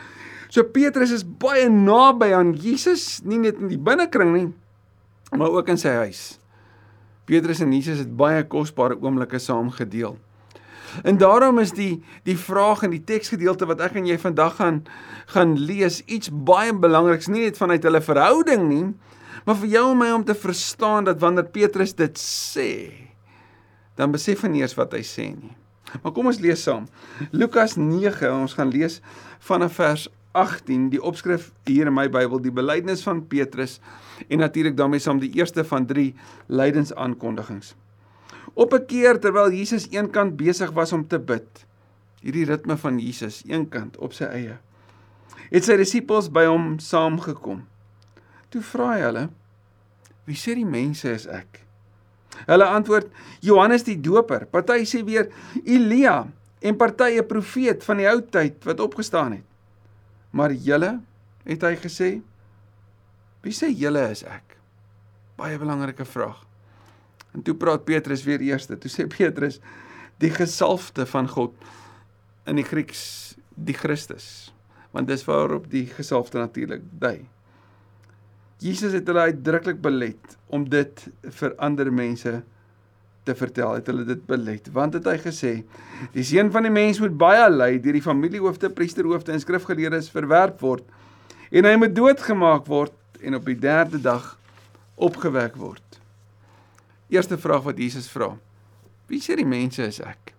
So 0.52 0.64
Petrus 0.64 1.12
is 1.16 1.24
baie 1.26 1.70
naby 1.72 2.32
aan 2.36 2.54
Jesus, 2.60 3.22
nie 3.24 3.40
net 3.42 3.60
in 3.60 3.72
die 3.72 3.80
binnekring 3.82 4.34
nie, 4.36 4.48
maar 5.36 5.56
ook 5.56 5.72
in 5.74 5.80
sy 5.80 5.96
huis. 6.04 6.36
Petrus 7.26 7.64
en 7.64 7.74
Jesus 7.74 8.04
het 8.04 8.12
baie 8.18 8.44
kosbare 8.48 8.98
oomblikke 9.02 9.40
saam 9.42 9.72
gedeel. 9.74 10.20
En 11.04 11.18
daarom 11.18 11.60
is 11.60 11.74
die 11.76 12.04
die 12.24 12.38
vraag 12.38 12.86
in 12.86 12.94
die 12.94 13.04
teksgedeelte 13.04 13.68
wat 13.68 13.82
ek 13.84 13.98
en 14.00 14.06
jy 14.08 14.18
vandag 14.22 14.60
gaan 14.60 14.84
gaan 15.34 15.56
lees 15.58 16.02
iets 16.06 16.30
baie 16.30 16.72
belangriks 16.72 17.28
nie 17.28 17.48
net 17.48 17.58
vanuit 17.58 17.84
hulle 17.84 18.02
verhouding 18.06 18.68
nie, 18.70 18.86
maar 19.46 19.60
vir 19.62 19.76
jou 19.78 19.86
en 19.92 19.98
my 19.98 20.12
om 20.12 20.26
te 20.26 20.36
verstaan 20.36 21.06
dat 21.06 21.22
wanneer 21.22 21.46
Petrus 21.54 21.94
dit 21.94 22.18
sê, 22.20 22.72
dan 23.96 24.12
besef 24.12 24.42
hy 24.44 24.52
nie 24.52 24.66
eers 24.66 24.76
wat 24.78 24.94
hy 24.98 25.04
sê 25.06 25.30
nie. 25.32 25.54
Maar 26.02 26.12
kom 26.12 26.28
ons 26.28 26.42
lees 26.44 26.64
saam. 26.66 26.88
Lukas 27.32 27.78
9, 27.78 28.28
ons 28.34 28.56
gaan 28.58 28.72
lees 28.74 29.00
vanaf 29.46 29.78
vers 29.80 30.08
18, 30.36 30.90
die 30.92 31.00
opskrif 31.00 31.52
hier 31.70 31.88
in 31.88 31.96
my 31.96 32.10
Bybel, 32.12 32.42
die 32.44 32.52
belydenis 32.52 33.06
van 33.06 33.22
Petrus 33.32 33.78
en 34.28 34.42
natuurlik 34.44 34.76
daarmee 34.76 35.04
saam 35.04 35.22
die 35.22 35.32
eerste 35.38 35.64
van 35.64 35.86
3 35.88 36.10
lydensaankondigings. 36.52 37.76
Op 38.54 38.74
'n 38.74 38.86
keer 38.86 39.20
terwyl 39.20 39.52
Jesus 39.52 39.88
eenkant 39.92 40.36
besig 40.38 40.72
was 40.72 40.92
om 40.94 41.08
te 41.08 41.20
bid, 41.20 41.66
hierdie 42.22 42.46
ritme 42.46 42.78
van 42.78 43.00
Jesus 43.00 43.44
eenkant 43.48 43.98
op 43.98 44.14
sy 44.14 44.26
eie, 44.26 44.58
het 45.52 45.64
sy 45.64 45.78
disippels 45.78 46.30
by 46.32 46.46
hom 46.46 46.80
saamgekom. 46.80 47.66
Toe 48.50 48.62
vra 48.62 48.94
hy 48.94 49.02
hulle: 49.02 49.30
"Wie 50.26 50.36
sê 50.36 50.56
die 50.56 50.66
mense 50.66 51.12
is 51.12 51.28
ek?" 51.28 51.62
Hulle 52.46 52.66
antwoord 52.66 53.08
Johannes 53.42 53.84
die 53.84 54.02
Doper. 54.02 54.46
Party 54.46 54.84
sê 54.86 55.04
weer 55.06 55.30
Elia 55.64 56.26
en 56.62 56.78
party 56.78 57.18
'n 57.20 57.28
profeet 57.28 57.84
van 57.84 57.98
die 57.98 58.10
ou 58.10 58.22
tyd 58.22 58.64
wat 58.66 58.80
opgestaan 58.80 59.32
het. 59.32 59.46
Maar 60.32 60.52
julle, 60.52 61.00
het 61.46 61.62
hy 61.62 61.76
gesê, 61.76 62.10
wie 63.42 63.54
sê 63.54 63.70
julle 63.70 64.10
is 64.12 64.24
ek? 64.24 64.58
Baie 65.38 65.58
belangrike 65.58 66.06
vraag. 66.06 66.42
En 67.36 67.44
toe 67.44 67.56
praat 67.56 67.86
Petrus 67.86 68.24
weer 68.24 68.42
eerste. 68.42 68.78
Toe 68.78 68.92
sê 68.92 69.08
Petrus 69.08 69.60
die 70.18 70.32
gesalfde 70.32 71.06
van 71.06 71.28
God 71.28 71.54
in 72.48 72.56
die 72.56 72.66
Grieks 72.66 73.36
die 73.56 73.76
Christus. 73.76 74.54
Want 74.92 75.08
dis 75.08 75.26
waarop 75.28 75.70
die 75.72 75.86
gesalfde 75.92 76.40
natuurlik 76.40 76.82
dui. 77.00 77.28
Jesus 78.64 78.94
het 78.96 79.08
hulle 79.08 79.30
uitdruklik 79.32 79.82
belet 79.84 80.38
om 80.48 80.64
dit 80.70 81.08
vir 81.40 81.56
ander 81.64 81.92
mense 81.92 82.38
te 83.26 83.36
vertel. 83.36 83.74
Het 83.80 83.90
hulle 83.92 84.06
dit 84.08 84.22
belet? 84.30 84.70
Want 84.74 84.94
het 84.94 85.08
hy 85.10 85.18
gesê: 85.20 85.54
"Die 86.14 86.24
seun 86.24 86.52
van 86.52 86.64
die 86.64 86.72
mens 86.72 87.00
moet 87.00 87.18
baie 87.18 87.50
ly 87.50 87.80
deur 87.82 87.98
die 87.98 88.06
familiehoofde, 88.06 88.70
priesterhoofde 88.70 89.32
en 89.32 89.40
skrifgeleerdes 89.44 90.10
verwerp 90.14 90.62
word 90.62 90.84
en 91.52 91.66
hy 91.66 91.76
moet 91.78 91.96
doodgemaak 91.96 92.66
word 92.68 92.94
en 93.22 93.36
op 93.36 93.46
die 93.46 93.58
3de 93.58 94.02
dag 94.02 94.38
opgewek 94.96 95.58
word." 95.58 96.00
Eerste 97.10 97.38
vraag 97.38 97.64
wat 97.64 97.78
Jesus 97.78 98.08
vra: 98.10 98.38
"Wie 99.08 99.22
sê 99.22 99.36
die 99.36 99.46
mense 99.46 99.84
is 99.84 100.00
ek?" 100.00 100.34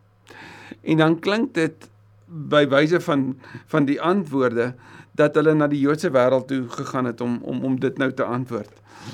En 0.82 0.96
dan 0.96 1.20
klink 1.20 1.54
dit 1.54 1.88
by 2.26 2.66
wyse 2.68 3.00
van 3.00 3.37
van 3.66 3.87
die 3.87 4.00
antwoorde 4.02 4.75
dat 5.16 5.35
hulle 5.38 5.54
na 5.54 5.68
die 5.71 5.80
Joodse 5.80 6.11
wêreld 6.12 6.49
toe 6.50 6.64
gegaan 6.68 7.09
het 7.09 7.21
om 7.21 7.38
om 7.42 7.64
om 7.64 7.78
dit 7.80 7.99
nou 7.99 8.11
te 8.12 8.25
antwoord. 8.25 8.73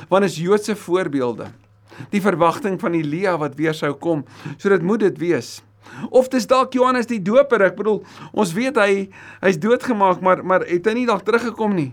Want 0.09 0.25
is 0.25 0.38
Joodse 0.40 0.76
voorbeelde. 0.76 1.50
Die 2.11 2.23
verwagting 2.23 2.81
van 2.81 2.97
Elia 2.97 3.37
wat 3.38 3.54
weer 3.54 3.75
sou 3.75 3.92
kom, 3.92 4.25
so 4.57 4.69
dit 4.69 4.83
moet 4.83 5.00
dit 5.00 5.19
wees. 5.19 5.61
Of 6.11 6.28
dis 6.33 6.47
dalk 6.49 6.73
Johannes 6.73 7.07
die 7.11 7.21
Doper, 7.23 7.61
ek 7.69 7.76
bedoel, 7.76 8.00
ons 8.33 8.52
weet 8.57 8.78
hy 8.81 8.92
hy's 9.42 9.59
doodgemaak, 9.61 10.23
maar 10.25 10.45
maar 10.45 10.64
het 10.66 10.87
hy 10.88 10.95
nie 11.02 11.09
dalk 11.09 11.26
teruggekom 11.26 11.75
nie. 11.76 11.90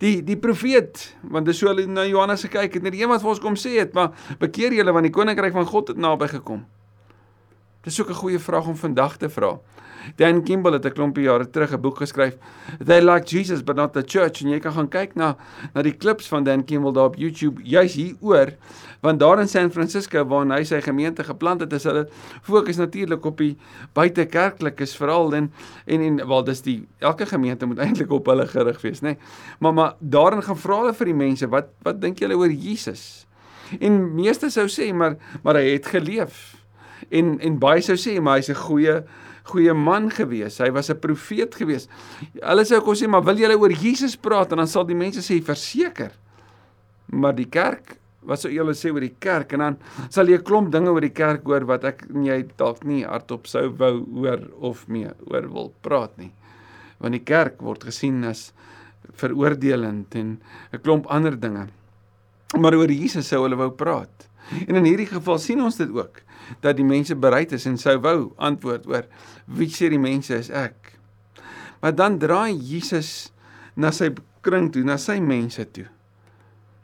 Die 0.00 0.20
die 0.24 0.38
profeet, 0.40 1.10
want 1.22 1.48
dis 1.48 1.58
so 1.58 1.68
hulle 1.68 1.88
na 1.90 2.06
Johannes 2.08 2.46
gekyk 2.46 2.78
het, 2.78 2.84
net 2.86 2.94
die 2.94 3.02
een 3.02 3.10
wat 3.10 3.24
vir 3.24 3.34
ons 3.34 3.42
kom 3.42 3.58
sê 3.58 3.80
het, 3.80 3.96
maar 3.96 4.14
bekeer 4.40 4.76
julle 4.78 4.94
want 4.94 5.10
die 5.10 5.16
koninkryk 5.16 5.56
van 5.56 5.68
God 5.68 5.92
het 5.92 6.00
naby 6.00 6.30
gekom. 6.38 6.62
Dis 7.82 8.00
ook 8.00 8.10
'n 8.10 8.20
goeie 8.22 8.38
vraag 8.38 8.66
om 8.66 8.76
vandag 8.76 9.16
te 9.16 9.28
vra. 9.28 9.58
Dan 10.16 10.42
Kimball 10.42 10.72
het 10.72 10.84
'n 10.84 10.92
klompie 10.92 11.24
jare 11.24 11.50
terug 11.50 11.72
'n 11.72 11.80
boek 11.80 11.96
geskryf. 11.96 12.36
They 12.84 13.00
like 13.00 13.36
Jesus 13.36 13.64
but 13.64 13.76
not 13.76 13.92
the 13.92 14.02
church 14.06 14.42
en 14.42 14.48
jy 14.48 14.58
kan 14.58 14.72
gaan 14.72 14.88
kyk 14.88 15.14
na 15.14 15.36
na 15.74 15.82
die 15.82 15.96
klips 15.96 16.28
van 16.28 16.44
Dan 16.44 16.64
Kimball 16.64 16.92
daar 16.92 17.04
op 17.04 17.16
YouTube 17.16 17.60
juis 17.62 17.94
hieroor 17.94 18.56
want 19.00 19.20
daar 19.20 19.40
in 19.40 19.48
San 19.48 19.70
Francisco 19.70 20.24
waar 20.24 20.46
hy 20.46 20.64
sy 20.64 20.80
gemeente 20.80 21.24
geplant 21.24 21.60
het 21.60 21.72
is 21.72 21.84
hulle 21.88 22.08
fokus 22.42 22.76
natuurlik 22.76 23.24
op 23.24 23.38
die 23.38 23.56
buitekerklikes 23.96 24.94
veral 24.96 25.34
en 25.34 25.52
en 25.86 26.00
en 26.00 26.20
wel 26.28 26.44
dis 26.44 26.62
die 26.62 26.78
elke 26.98 27.26
gemeente 27.26 27.66
moet 27.66 27.78
eintlik 27.84 28.12
op 28.12 28.26
hulle 28.26 28.46
gerig 28.46 28.80
wees 28.80 29.00
nê 29.00 29.14
nee. 29.14 29.18
maar 29.58 29.74
maar 29.74 29.94
daarin 29.98 30.42
gaan 30.42 30.58
vra 30.58 30.80
hulle 30.84 30.94
vir 30.94 31.12
die 31.12 31.18
mense 31.24 31.48
wat 31.48 31.72
wat 31.82 32.00
dink 32.00 32.20
julle 32.20 32.36
oor 32.36 32.52
Jesus 32.52 33.26
en 33.80 34.14
meeste 34.14 34.50
sou 34.50 34.68
sê 34.68 34.92
maar 34.92 35.16
maar 35.42 35.54
hy 35.54 35.72
het 35.72 35.86
geleef 35.86 36.59
en 37.10 37.38
en 37.40 37.58
baie 37.58 37.82
sou 37.82 37.96
sê 37.96 38.20
maar 38.20 38.38
hy's 38.38 38.50
'n 38.50 38.54
goeie 38.54 39.04
goeie 39.50 39.74
man 39.74 40.10
gewees. 40.10 40.58
Hy 40.58 40.70
was 40.70 40.90
'n 40.90 41.00
profeet 41.00 41.54
gewees. 41.54 41.88
Hulle 42.42 42.64
sê 42.64 42.80
kom 42.82 42.94
sê 42.94 43.08
maar 43.08 43.24
wil 43.24 43.36
julle 43.36 43.58
oor 43.58 43.72
Jesus 43.72 44.16
praat 44.16 44.52
en 44.52 44.58
dan 44.58 44.68
sal 44.68 44.84
die 44.84 44.94
mense 44.94 45.20
sê 45.20 45.42
verseker. 45.42 46.12
Maar 47.12 47.34
die 47.34 47.48
kerk, 47.48 47.98
wat 48.22 48.40
sou 48.40 48.50
julle 48.52 48.72
sê 48.72 48.92
oor 48.92 49.00
die 49.00 49.16
kerk 49.18 49.52
en 49.52 49.58
dan 49.58 49.78
sal 50.10 50.28
jy 50.28 50.38
'n 50.38 50.44
klomp 50.44 50.72
dinge 50.72 50.90
oor 50.90 51.00
die 51.00 51.14
kerk 51.14 51.44
hoor 51.44 51.64
wat 51.64 51.84
ek 51.84 52.06
en 52.14 52.24
jy 52.24 52.44
dalk 52.56 52.84
nie 52.84 53.04
hardop 53.04 53.46
sou 53.46 53.68
wou 53.70 54.04
hoor 54.14 54.40
of 54.60 54.88
mee 54.88 55.10
oor 55.26 55.48
wil 55.48 55.72
praat 55.82 56.16
nie. 56.18 56.32
Want 57.00 57.12
die 57.12 57.24
kerk 57.24 57.62
word 57.62 57.84
gesien 57.84 58.24
as 58.24 58.52
veroordelend 59.16 60.14
en 60.14 60.40
'n 60.72 60.78
klomp 60.78 61.06
ander 61.06 61.36
dinge. 61.36 61.68
Maar 62.58 62.74
oor 62.74 62.90
Jesus 62.90 63.28
sou 63.28 63.42
hulle 63.42 63.56
wou 63.56 63.70
praat. 63.70 64.29
En 64.66 64.78
in 64.80 64.88
hierdie 64.88 65.08
geval 65.10 65.38
sien 65.38 65.62
ons 65.62 65.76
dit 65.76 65.90
ook 65.94 66.22
dat 66.64 66.76
die 66.76 66.86
mense 66.86 67.14
bereid 67.14 67.52
is 67.52 67.66
en 67.66 67.78
sou 67.78 67.96
wou 68.02 68.32
antwoord 68.42 68.88
oor 68.90 69.06
wie 69.46 69.70
sê 69.70 69.90
die 69.92 70.00
mense 70.00 70.34
is 70.34 70.50
ek. 70.50 70.96
Maar 71.80 71.94
dan 71.96 72.18
draai 72.18 72.52
Jesus 72.54 73.30
na 73.76 73.92
sy 73.94 74.10
kring 74.44 74.70
toe, 74.72 74.84
na 74.84 74.98
sy 75.00 75.20
mense 75.22 75.64
toe. 75.72 75.86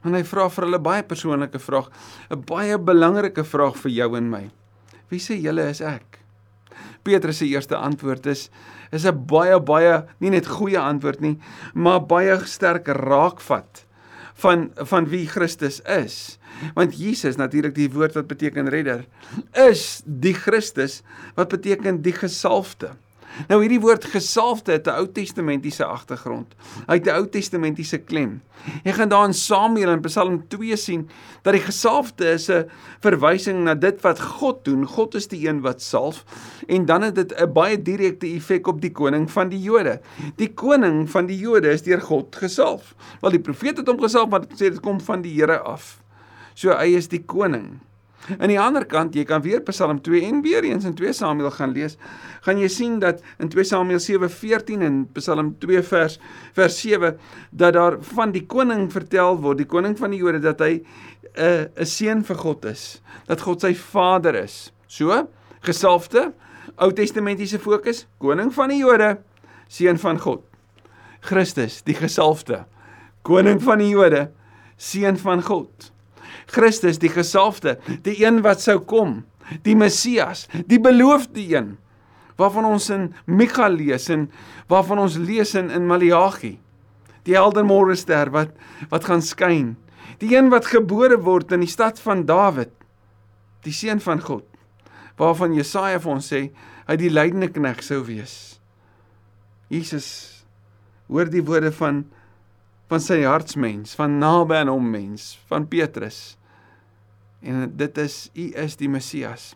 En 0.05 0.15
hy 0.15 0.23
vra 0.23 0.47
vir 0.53 0.67
hulle 0.67 0.79
baie 0.81 1.03
persoonlike 1.03 1.59
vraag, 1.59 1.89
'n 2.31 2.45
baie 2.47 2.77
belangrike 2.77 3.43
vraag 3.43 3.75
vir 3.75 3.91
jou 3.91 4.15
en 4.17 4.29
my. 4.29 4.49
Wie 5.09 5.19
sê 5.19 5.35
julle 5.35 5.69
is 5.69 5.81
ek? 5.81 6.19
Petrus 7.03 7.37
se 7.37 7.47
eerste 7.47 7.75
antwoord 7.75 8.25
is 8.25 8.49
is 8.91 9.05
'n 9.05 9.25
baie 9.27 9.59
baie 9.59 10.05
nie 10.19 10.29
net 10.29 10.47
goeie 10.47 10.79
antwoord 10.79 11.21
nie, 11.21 11.37
maar 11.73 11.99
baie 11.99 12.39
sterk 12.45 12.87
raakvat 12.87 13.86
van 14.37 14.69
van 14.75 15.07
wie 15.09 15.25
Christus 15.27 15.81
is. 15.81 16.37
Want 16.73 16.97
Jesus 16.97 17.35
natuurlik 17.35 17.75
die 17.75 17.89
woord 17.91 18.13
wat 18.17 18.27
beteken 18.27 18.69
redder 18.69 19.05
is 19.67 20.01
die 20.05 20.33
Christus 20.33 21.01
wat 21.35 21.49
beteken 21.53 22.01
die 22.01 22.13
gesalfde. 22.13 22.93
Nou 23.45 23.59
hierdie 23.61 23.81
woord 23.81 24.05
gesalfde 24.09 24.71
het 24.71 24.87
'n 24.87 24.97
Ou 24.97 25.07
Testamentiese 25.11 25.85
agtergrond. 25.85 26.55
Hy 26.87 26.95
het 26.97 27.05
'n 27.05 27.15
Ou 27.17 27.27
Testamentiese 27.29 27.97
klem. 27.97 28.41
Jy 28.83 28.91
gaan 28.93 29.09
daar 29.09 29.25
in 29.25 29.33
Samuel 29.33 29.89
en 29.89 30.01
Psalm 30.01 30.47
2 30.47 30.75
sien 30.75 31.09
dat 31.41 31.53
die 31.53 31.61
gesalfde 31.61 32.31
is 32.31 32.49
'n 32.49 32.69
verwysing 32.99 33.63
na 33.63 33.75
dit 33.75 34.01
wat 34.01 34.19
God 34.21 34.65
doen. 34.65 34.85
God 34.85 35.15
is 35.15 35.27
die 35.27 35.47
een 35.47 35.61
wat 35.61 35.81
salf 35.81 36.25
en 36.67 36.85
dan 36.85 37.01
het 37.01 37.15
dit 37.15 37.33
'n 37.39 37.53
baie 37.53 37.81
direkte 37.81 38.27
effek 38.27 38.67
op 38.67 38.81
die 38.81 38.91
koning 38.91 39.31
van 39.31 39.49
die 39.49 39.61
Jode. 39.61 40.01
Die 40.35 40.53
koning 40.53 41.09
van 41.09 41.25
die 41.25 41.37
Jode 41.37 41.69
is 41.69 41.83
deur 41.83 42.01
God 42.01 42.35
gesalf. 42.35 42.95
Wel 43.21 43.31
die 43.31 43.39
profeet 43.39 43.77
het 43.77 43.87
hom 43.87 44.01
gesalf 44.01 44.29
want 44.29 44.49
dit 44.49 44.57
sê 44.57 44.71
dit 44.71 44.79
kom 44.79 45.01
van 45.01 45.21
die 45.21 45.33
Here 45.33 45.59
af. 45.59 46.01
So 46.53 46.71
hy 46.71 46.95
is 46.95 47.07
die 47.07 47.23
koning. 47.25 47.79
Aan 48.37 48.51
die 48.51 48.59
ander 48.59 48.83
kant, 48.85 49.15
jy 49.15 49.23
kan 49.23 49.41
weer 49.41 49.61
Psalm 49.69 50.01
2 50.03 50.25
en 50.27 50.41
weer 50.43 50.65
eens 50.67 50.85
in 50.85 50.95
2 50.97 51.13
Samuel 51.15 51.51
gaan 51.55 51.71
lees, 51.71 51.95
gaan 52.43 52.59
jy 52.59 52.67
sien 52.67 52.97
dat 52.99 53.21
in 53.39 53.49
2 53.49 53.63
Samuel 53.63 54.01
7:14 54.03 54.83
en 54.83 54.97
Psalm 55.15 55.53
2 55.59 55.83
vers 55.83 56.19
vers 56.57 56.79
7 56.81 57.17
dat 57.51 57.73
daar 57.73 57.97
van 58.13 58.31
die 58.31 58.45
koning 58.45 58.91
vertel 58.91 59.39
word, 59.41 59.57
die 59.57 59.69
koning 59.69 59.95
van 59.97 60.11
die 60.11 60.19
Jode 60.19 60.39
dat 60.43 60.59
hy 60.59 60.81
'n 60.81 60.83
uh, 61.37 61.63
'n 61.77 61.85
seun 61.85 62.23
vir 62.23 62.35
God 62.35 62.65
is, 62.65 63.01
dat 63.27 63.41
God 63.41 63.61
sy 63.61 63.73
vader 63.75 64.35
is. 64.35 64.73
So, 64.87 65.27
gesalfde, 65.61 66.33
Ou 66.77 66.91
Testamentiese 66.93 67.57
fokus, 67.59 68.05
koning 68.21 68.51
van 68.53 68.69
die 68.69 68.81
Jode, 68.83 69.17
seun 69.67 69.97
van 69.97 70.19
God. 70.21 70.43
Christus, 71.25 71.81
die 71.87 71.95
gesalfde, 71.97 72.65
koning 73.25 73.57
van 73.63 73.81
die 73.81 73.89
Jode, 73.89 74.27
seun 74.77 75.17
van 75.17 75.41
God. 75.41 75.89
Christus 76.51 76.99
die 77.01 77.11
gesalfde, 77.11 77.77
die 78.03 78.19
een 78.23 78.41
wat 78.45 78.61
sou 78.63 78.79
kom, 78.79 79.21
die 79.63 79.75
Messias, 79.75 80.47
die 80.67 80.79
beloofde 80.79 81.43
een 81.43 81.75
waarvan 82.37 82.67
ons 82.69 82.89
in 82.93 83.09
Mikha 83.25 83.67
lees 83.73 84.07
en 84.13 84.27
waarvan 84.69 85.01
ons 85.01 85.17
lees 85.17 85.55
in 85.57 85.71
in 85.73 85.87
Maleagi. 85.89 86.57
Die 87.25 87.35
helder 87.35 87.65
môrester 87.65 88.31
wat 88.31 88.53
wat 88.91 89.07
gaan 89.09 89.25
skyn. 89.25 89.75
Die 90.21 90.35
een 90.35 90.51
wat 90.53 90.69
gebore 90.69 91.17
word 91.21 91.51
in 91.51 91.65
die 91.65 91.71
stad 91.71 91.99
van 91.99 92.25
Dawid. 92.29 92.71
Die 93.65 93.73
seun 93.73 93.99
van 93.99 94.21
God. 94.21 94.45
Waarvan 95.17 95.57
Jesaja 95.57 95.99
vir 95.99 96.13
ons 96.13 96.29
sê 96.29 96.43
hy 96.87 96.95
die 97.01 97.11
lydende 97.11 97.49
knegg 97.51 97.81
sou 97.83 98.03
wees. 98.05 98.59
Jesus 99.73 100.07
hoor 101.09 101.27
die 101.31 101.43
woorde 101.43 101.73
van 101.75 102.05
van 102.87 103.03
sy 103.03 103.21
hartsmens, 103.27 103.95
van 103.99 104.17
naby 104.21 104.61
aan 104.61 104.71
hom 104.71 104.89
mens, 104.91 105.35
van 105.49 105.67
Petrus. 105.67 106.37
En 107.43 107.67
dit 107.77 107.97
is 108.01 108.27
u 108.33 108.51
is 108.63 108.77
die 108.79 108.89
Messias. 108.89 109.53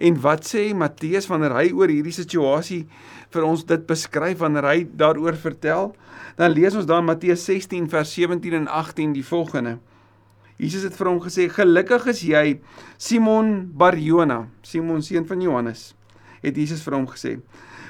En 0.00 0.16
wat 0.24 0.46
sê 0.48 0.70
Matteus 0.76 1.28
wanneer 1.28 1.52
hy 1.56 1.66
oor 1.76 1.90
hierdie 1.92 2.14
situasie 2.14 2.86
vir 3.34 3.44
ons 3.44 3.66
dit 3.68 3.82
beskryf 3.88 4.40
wanneer 4.40 4.68
hy 4.68 4.78
daaroor 4.96 5.36
vertel? 5.36 5.92
Dan 6.38 6.54
lees 6.54 6.76
ons 6.78 6.88
daar 6.88 7.04
Matteus 7.04 7.44
16 7.48 7.88
vers 7.92 8.14
17 8.16 8.56
en 8.62 8.68
18 8.68 9.12
die 9.16 9.26
volgende. 9.26 9.76
Jesus 10.58 10.86
het 10.88 10.96
vir 10.96 11.12
hom 11.12 11.20
gesê: 11.22 11.48
"Gelukkig 11.52 12.06
is 12.10 12.22
jy, 12.22 12.60
Simon 12.96 13.70
Barjona, 13.74 14.48
Simon 14.62 15.02
seun 15.02 15.26
van 15.26 15.40
Johannes." 15.40 15.94
Het 16.42 16.56
Jesus 16.56 16.82
vir 16.82 16.94
hom 16.94 17.06
gesê: 17.10 17.38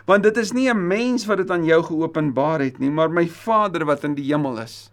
want 0.09 0.25
dit 0.25 0.37
is 0.41 0.55
nie 0.57 0.71
'n 0.73 0.87
mens 0.89 1.27
wat 1.27 1.37
dit 1.37 1.51
aan 1.51 1.65
jou 1.65 1.83
geopenbaar 1.83 2.61
het 2.61 2.79
nie, 2.79 2.91
maar 2.91 3.11
my 3.11 3.29
Vader 3.29 3.85
wat 3.85 4.05
in 4.05 4.15
die 4.15 4.33
hemel 4.33 4.59
is. 4.59 4.91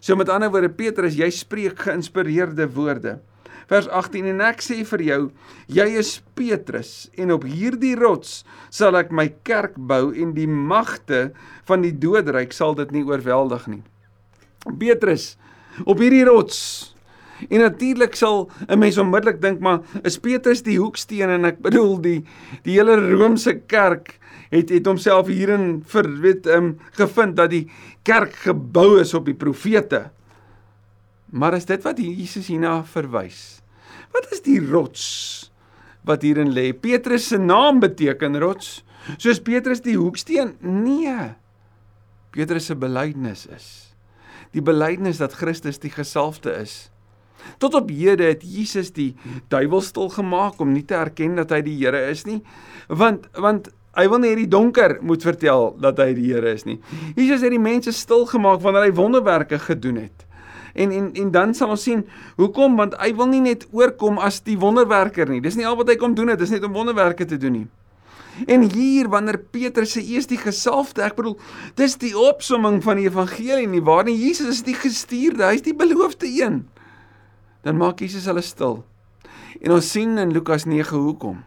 So 0.00 0.16
met 0.16 0.28
ander 0.28 0.50
woorde 0.50 0.68
Petrus, 0.68 1.14
jy 1.14 1.30
spreek 1.30 1.78
geïnspireerde 1.78 2.72
woorde. 2.74 3.20
Vers 3.66 3.88
18 3.88 4.26
en 4.26 4.40
ek 4.40 4.60
sê 4.60 4.84
vir 4.84 5.02
jou, 5.02 5.30
jy 5.66 5.86
is 5.98 6.22
Petrus 6.34 7.10
en 7.16 7.32
op 7.32 7.42
hierdie 7.42 7.96
rots 7.96 8.44
sal 8.70 8.96
ek 8.96 9.10
my 9.10 9.34
kerk 9.42 9.74
bou 9.76 10.12
en 10.14 10.34
die 10.34 10.46
magte 10.46 11.32
van 11.64 11.82
die 11.82 11.98
doodryk 11.98 12.52
sal 12.52 12.74
dit 12.74 12.90
nie 12.90 13.04
oorweldig 13.04 13.66
nie. 13.66 13.82
Petrus, 14.78 15.36
op 15.84 15.98
hierdie 15.98 16.24
rots 16.24 16.95
En 17.48 17.60
natuurlik 17.60 18.14
sal 18.14 18.50
'n 18.68 18.78
mens 18.78 18.98
onmiddellik 18.98 19.40
dink 19.40 19.60
maar 19.60 19.80
is 20.02 20.18
Petrus 20.18 20.62
die 20.62 20.78
hoeksteen 20.78 21.28
en 21.28 21.44
ek 21.44 21.60
bedoel 21.60 22.00
die 22.00 22.24
die 22.62 22.76
hele 22.78 22.96
Romeinse 22.96 23.54
kerk 23.66 24.18
het 24.50 24.70
het 24.70 24.86
homself 24.86 25.26
hierin 25.26 25.82
vir 25.86 26.08
weet 26.20 26.46
um, 26.46 26.78
gevind 26.92 27.36
dat 27.36 27.50
die 27.50 27.70
kerk 28.02 28.34
gebou 28.34 29.00
is 29.00 29.14
op 29.14 29.24
die 29.24 29.34
profete. 29.34 30.10
Maar 31.30 31.54
is 31.54 31.64
dit 31.64 31.82
wat 31.82 31.98
Jesus 31.98 32.46
hierna 32.46 32.84
verwys? 32.84 33.62
Wat 34.12 34.32
is 34.32 34.40
die 34.42 34.60
rots 34.60 35.50
wat 36.04 36.22
hierin 36.22 36.52
lê? 36.52 36.72
Petrus 36.72 37.28
se 37.28 37.38
naam 37.38 37.80
beteken 37.80 38.38
rots. 38.38 38.84
Soos 39.18 39.40
Petrus 39.40 39.80
die 39.80 39.96
hoeksteen? 39.96 40.54
Nee. 40.60 41.34
Petrus 42.30 42.66
se 42.66 42.74
belydenis 42.74 43.46
is 43.46 43.86
die 44.56 44.64
belydenis 44.64 45.20
dat 45.20 45.36
Christus 45.36 45.80
die 45.82 45.92
gesalfde 45.92 46.54
is. 46.56 46.88
Tot 47.58 47.74
op 47.74 47.90
hede 47.90 48.30
het 48.32 48.44
Jesus 48.44 48.92
die 48.92 49.14
duiwel 49.48 49.80
stil 49.80 50.08
gemaak 50.12 50.60
om 50.60 50.72
nie 50.72 50.84
te 50.84 50.94
erken 50.98 51.36
dat 51.36 51.50
hy 51.54 51.62
die 51.66 51.78
Here 51.80 52.08
is 52.10 52.24
nie. 52.28 52.42
Want 52.88 53.28
want 53.34 53.72
Hy 53.96 54.04
wil 54.12 54.20
nie 54.20 54.34
hierdie 54.34 54.50
donker 54.52 54.98
moet 55.00 55.22
vertel 55.24 55.70
dat 55.80 56.00
hy 56.02 56.10
die 56.18 56.28
Here 56.28 56.50
is 56.52 56.66
nie. 56.68 56.76
Jesus 57.16 57.40
het 57.40 57.54
die 57.54 57.62
mense 57.62 57.94
stil 57.96 58.26
gemaak 58.28 58.60
wanneer 58.64 58.90
hy 58.90 58.92
wonderwerke 58.96 59.56
gedoen 59.62 60.02
het. 60.02 60.26
En 60.76 60.92
en 60.92 61.08
en 61.16 61.30
dan 61.32 61.54
sal 61.56 61.72
ons 61.72 61.86
sien 61.88 62.02
hoekom 62.36 62.76
want 62.76 62.96
hy 63.00 63.14
wil 63.16 63.30
nie 63.30 63.40
net 63.40 63.64
oorkom 63.72 64.20
as 64.20 64.42
die 64.44 64.58
wonderwerker 64.60 65.32
nie. 65.32 65.40
Dis 65.40 65.56
nie 65.56 65.64
al 65.64 65.78
wat 65.80 65.88
hy 65.88 65.96
kom 66.00 66.14
doen 66.14 66.34
het, 66.34 66.42
dis 66.42 66.52
net 66.52 66.68
om 66.68 66.76
wonderwerke 66.76 67.24
te 67.24 67.40
doen 67.40 67.62
nie. 67.62 67.66
En 68.44 68.66
hier 68.68 69.08
wanneer 69.08 69.38
Petrus 69.40 69.94
sê 69.96 70.02
eers 70.04 70.28
die 70.28 70.36
gesalfde, 70.36 71.00
ek 71.06 71.16
bedoel, 71.16 71.38
dis 71.80 71.96
die 71.96 72.12
opsomming 72.12 72.82
van 72.84 73.00
die 73.00 73.08
evangelie 73.08 73.64
nie 73.64 73.80
waar 73.80 74.04
nie 74.04 74.18
Jesus 74.18 74.58
is 74.58 74.66
die 74.66 74.76
gestuurde, 74.76 75.46
hy's 75.48 75.64
die 75.64 75.72
beloofde 75.72 76.28
een. 76.28 76.66
Dan 77.64 77.78
maak 77.80 78.00
Jesus 78.04 78.26
hulle 78.28 78.42
stil. 78.44 78.82
En 79.62 79.76
ons 79.76 79.90
sien 79.92 80.18
in 80.18 80.34
Lukas 80.34 80.66
9 80.68 80.98
hoekom. 80.98 81.40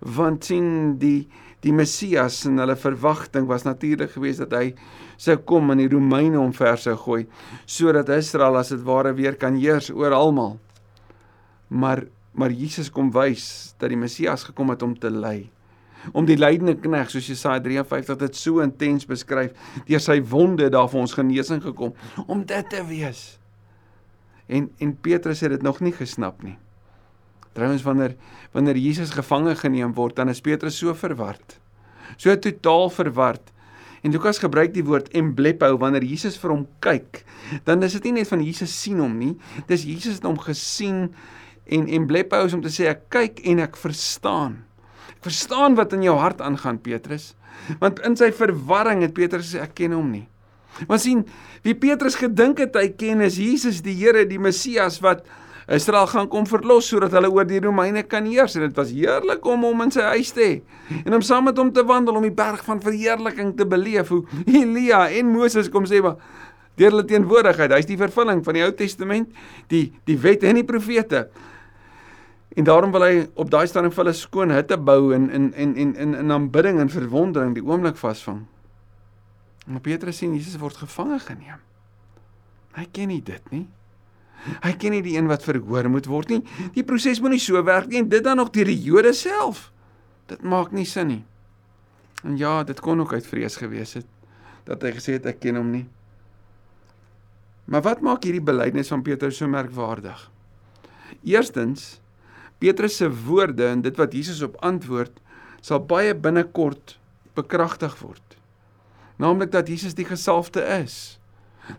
Want 0.00 0.44
sien 0.44 0.98
die 1.02 1.28
die 1.64 1.72
Messias 1.74 2.44
en 2.46 2.60
hulle 2.62 2.76
verwagting 2.78 3.48
was 3.48 3.64
natuurlik 3.66 4.12
geweest 4.12 4.44
dat 4.44 4.52
hy 4.54 4.66
sou 5.18 5.34
kom 5.48 5.72
en 5.72 5.80
die 5.80 5.88
Romeine 5.90 6.38
omver 6.38 6.76
sou 6.78 6.92
gooi 7.00 7.24
sodat 7.64 8.12
Israel 8.14 8.60
as 8.60 8.70
dit 8.70 8.84
ware 8.86 9.14
weer 9.16 9.34
kan 9.40 9.56
heers 9.58 9.88
oor 9.90 10.14
almal. 10.14 10.60
Maar 11.72 12.04
Maar 12.36 12.52
Jesus 12.52 12.90
kom 12.92 13.08
wys 13.14 13.72
dat 13.80 13.88
die 13.88 13.96
Messias 13.96 14.44
gekom 14.44 14.68
het 14.68 14.82
om 14.84 14.92
te 14.98 15.08
ly. 15.10 15.48
Om 16.12 16.26
die 16.28 16.36
lydende 16.36 16.74
knegg 16.76 17.08
soos 17.10 17.30
Jesaja 17.30 17.62
53 17.64 18.18
dit 18.20 18.36
so 18.36 18.60
intens 18.60 19.08
beskryf, 19.08 19.56
deur 19.88 20.02
sy 20.04 20.18
wonde 20.20 20.68
daar 20.70 20.90
vir 20.92 21.00
ons 21.00 21.16
genesing 21.16 21.62
gekom 21.64 21.96
om 22.26 22.44
dit 22.44 22.68
te 22.70 22.82
wees. 22.90 23.24
En 24.46 24.70
en 24.78 24.94
Petrus 25.00 25.40
het 25.40 25.50
dit 25.50 25.62
nog 25.62 25.80
nie 25.80 25.92
gesnap 25.92 26.42
nie. 26.42 26.56
Trouwens 27.56 27.82
wanneer 27.82 28.16
wanneer 28.52 28.76
Jesus 28.76 29.10
gevange 29.10 29.56
geneem 29.56 29.94
word, 29.94 30.16
dan 30.16 30.28
is 30.28 30.40
Petrus 30.40 30.78
so 30.78 30.94
verward. 30.94 31.58
So 32.16 32.36
totaal 32.38 32.90
verward. 32.90 33.52
En 34.02 34.12
Lukas 34.12 34.38
gebruik 34.38 34.74
die 34.74 34.84
woord 34.84 35.08
emblepo 35.16 35.72
wanneer 35.80 36.04
Jesus 36.04 36.36
vir 36.38 36.52
hom 36.52 36.66
kyk. 36.84 37.24
Dan 37.66 37.82
is 37.82 37.96
dit 37.96 38.06
nie 38.08 38.20
net 38.20 38.30
van 38.30 38.44
Jesus 38.44 38.74
sien 38.82 39.00
hom 39.02 39.16
nie, 39.18 39.32
dis 39.70 39.86
Jesus 39.88 40.20
het 40.20 40.28
hom 40.28 40.38
gesien 40.38 41.08
en 41.66 41.88
emblepo 41.90 42.38
is 42.46 42.54
om 42.54 42.62
te 42.62 42.70
sê 42.70 42.86
ek 42.92 43.08
kyk 43.10 43.42
en 43.50 43.64
ek 43.64 43.78
verstaan. 43.80 44.60
Ek 45.16 45.26
verstaan 45.26 45.74
wat 45.78 45.96
in 45.96 46.04
jou 46.06 46.14
hart 46.20 46.44
aangaan 46.44 46.78
Petrus. 46.78 47.32
Want 47.80 47.98
in 48.06 48.14
sy 48.18 48.30
verwarring 48.36 49.02
het 49.02 49.16
Petrus 49.16 49.50
gesê 49.50 49.64
ek 49.64 49.74
ken 49.80 49.96
hom 49.96 50.12
nie. 50.12 50.26
Maar 50.84 51.00
sien, 51.00 51.24
wie 51.64 51.74
Petrus 51.78 52.18
gedink 52.20 52.60
het 52.60 52.76
hy 52.76 52.90
ken 52.98 53.24
is 53.24 53.38
Jesus 53.40 53.80
die 53.84 53.96
Here, 53.96 54.26
die 54.28 54.40
Messias 54.42 55.00
wat 55.04 55.24
Israel 55.72 56.06
gaan 56.06 56.28
kom 56.30 56.44
verlos 56.46 56.86
sodat 56.86 57.14
hulle 57.16 57.30
oor 57.32 57.46
die 57.48 57.58
Romeine 57.62 58.04
kan 58.06 58.26
heers. 58.28 58.54
En 58.54 58.66
dit 58.68 58.76
was 58.78 58.92
heerlik 58.94 59.46
om 59.50 59.64
hom 59.66 59.82
in 59.86 59.92
sy 59.94 60.04
huis 60.14 60.30
te 60.34 60.44
hê 60.44 60.54
en 61.02 61.16
om 61.16 61.24
saam 61.26 61.48
met 61.48 61.58
hom 61.58 61.72
te 61.74 61.82
wandel 61.86 62.20
om 62.20 62.26
die 62.26 62.34
berg 62.34 62.62
van 62.66 62.78
verheerliking 62.82 63.56
te 63.58 63.66
beleef 63.66 64.12
hoe 64.14 64.22
Elia 64.46 65.08
en 65.10 65.32
Moses 65.32 65.70
kom 65.72 65.88
sê 65.90 65.98
maar 66.04 66.20
deur 66.78 66.92
hulle 66.92 67.06
teenwoordigheid 67.08 67.74
hy's 67.74 67.88
die 67.88 67.98
vervulling 67.98 68.44
van 68.46 68.54
die 68.54 68.62
Ou 68.62 68.70
Testament 68.78 69.32
die 69.72 69.88
die 70.06 70.18
wet 70.22 70.46
en 70.46 70.60
die 70.60 70.66
profete. 70.68 71.26
En 72.56 72.64
daarom 72.64 72.92
wil 72.94 73.02
hy 73.04 73.14
op 73.34 73.50
daai 73.50 73.66
stadium 73.66 73.92
vir 73.92 74.04
hulle 74.04 74.14
skoon 74.16 74.54
hitte 74.54 74.78
bou 74.78 75.10
en 75.16 75.26
in 75.34 75.50
en 75.50 75.74
en 75.74 75.96
in 75.96 76.14
in 76.14 76.36
aanbidding 76.36 76.78
en 76.80 76.92
verwondering 76.92 77.56
die 77.58 77.66
oomblik 77.66 77.98
vasvang 77.98 78.44
maar 79.66 79.82
Petrus 79.84 80.22
sien 80.22 80.34
Jesus 80.34 80.58
word 80.62 80.78
gevange 80.82 81.18
geneem 81.26 81.62
hy 82.76 82.86
ken 82.92 83.12
nie 83.12 83.22
dit 83.24 83.52
nie 83.54 83.66
Hy 84.62 84.72
ken 84.78 84.94
nie 84.94 85.02
die 85.02 85.16
een 85.16 85.28
wat 85.30 85.44
verhoor 85.46 85.88
moet 85.90 86.06
word 86.06 86.30
nie. 86.30 86.42
Die 86.76 86.84
proses 86.86 87.20
moet 87.22 87.34
nie 87.34 87.42
so 87.42 87.58
werk 87.66 87.88
nie 87.90 88.02
en 88.02 88.10
dit 88.12 88.22
dan 88.22 88.38
nog 88.38 88.52
deur 88.54 88.68
die 88.68 88.78
Jode 88.78 89.12
self. 89.16 89.70
Dit 90.30 90.44
maak 90.46 90.74
nie 90.76 90.86
sin 90.86 91.10
nie. 91.10 91.22
En 92.22 92.36
ja, 92.38 92.60
dit 92.66 92.80
kon 92.82 93.00
ook 93.02 93.14
uit 93.16 93.26
vrees 93.26 93.58
gewees 93.60 93.96
het 93.98 94.08
dat 94.66 94.82
hy 94.82 94.90
gesê 94.96 95.14
het 95.14 95.28
ek 95.30 95.38
ken 95.44 95.58
hom 95.60 95.68
nie. 95.70 95.84
Maar 97.70 97.84
wat 97.86 98.02
maak 98.02 98.24
hierdie 98.26 98.42
belydenis 98.42 98.90
van 98.90 99.04
Petrus 99.06 99.38
so 99.38 99.46
merkwaardig? 99.50 100.24
Eerstens, 101.26 102.00
Petrus 102.62 102.98
se 102.98 103.06
woorde 103.10 103.68
en 103.70 103.84
dit 103.84 103.98
wat 103.98 104.14
Jesus 104.14 104.42
op 104.42 104.58
antwoord, 104.66 105.14
sal 105.62 105.82
baie 105.86 106.14
binnekort 106.14 106.96
bekragtig 107.38 107.94
word. 108.02 108.38
Naamlik 109.16 109.50
dat 109.52 109.68
Jesus 109.68 109.94
die 109.94 110.04
gesalfde 110.04 110.62
is. 110.82 111.18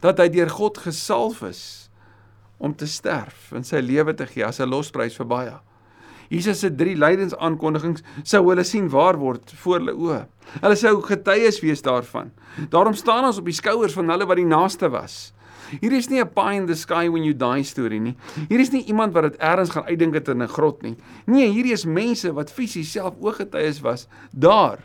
Dat 0.02 0.18
hy 0.18 0.30
deur 0.30 0.50
God 0.50 0.78
gesalf 0.78 1.42
is 1.48 1.90
om 2.58 2.74
te 2.76 2.88
sterf 2.90 3.52
en 3.54 3.64
sy 3.64 3.80
lewe 3.86 4.16
te 4.18 4.26
gee 4.26 4.46
as 4.46 4.60
'n 4.60 4.70
losprys 4.70 5.16
vir 5.16 5.28
baie. 5.28 5.58
Jesus 6.30 6.60
se 6.60 6.70
drie 6.76 6.96
lydensaankondigings 6.96 8.04
sou 8.24 8.44
hulle 8.50 8.64
sien 8.64 8.90
waar 8.90 9.18
word 9.20 9.52
voor 9.62 9.80
hulle 9.80 9.96
oë. 9.96 10.20
Hulle 10.62 10.76
sou 10.76 11.02
getuies 11.02 11.62
wees 11.64 11.82
daarvan. 11.82 12.32
Daarom 12.70 12.94
staan 12.94 13.26
ons 13.26 13.38
op 13.38 13.46
die 13.46 13.56
skouers 13.56 13.94
van 13.94 14.10
hulle 14.10 14.28
wat 14.28 14.40
die 14.40 14.48
naaste 14.48 14.90
was. 14.90 15.34
Hier 15.82 15.92
is 15.92 16.10
nie 16.10 16.22
'n 16.22 16.34
pie 16.34 16.56
in 16.56 16.66
the 16.66 16.76
sky 16.76 17.08
when 17.10 17.24
you 17.24 17.34
die 17.34 17.64
storie 17.64 18.00
nie. 18.00 18.16
Hier 18.50 18.60
is 18.60 18.72
nie 18.72 18.86
iemand 18.86 19.14
wat 19.14 19.24
dit 19.24 19.42
eers 19.42 19.70
gaan 19.70 19.84
uitdink 19.84 20.14
het 20.14 20.28
in 20.28 20.42
'n 20.42 20.48
grot 20.48 20.82
nie. 20.82 20.96
Nee, 21.26 21.52
hierdie 21.52 21.74
is 21.74 21.86
mense 21.86 22.34
wat 22.34 22.52
fisies 22.52 22.92
self 22.92 23.16
ooggetuies 23.20 23.82
was 23.82 24.08
daar 24.32 24.80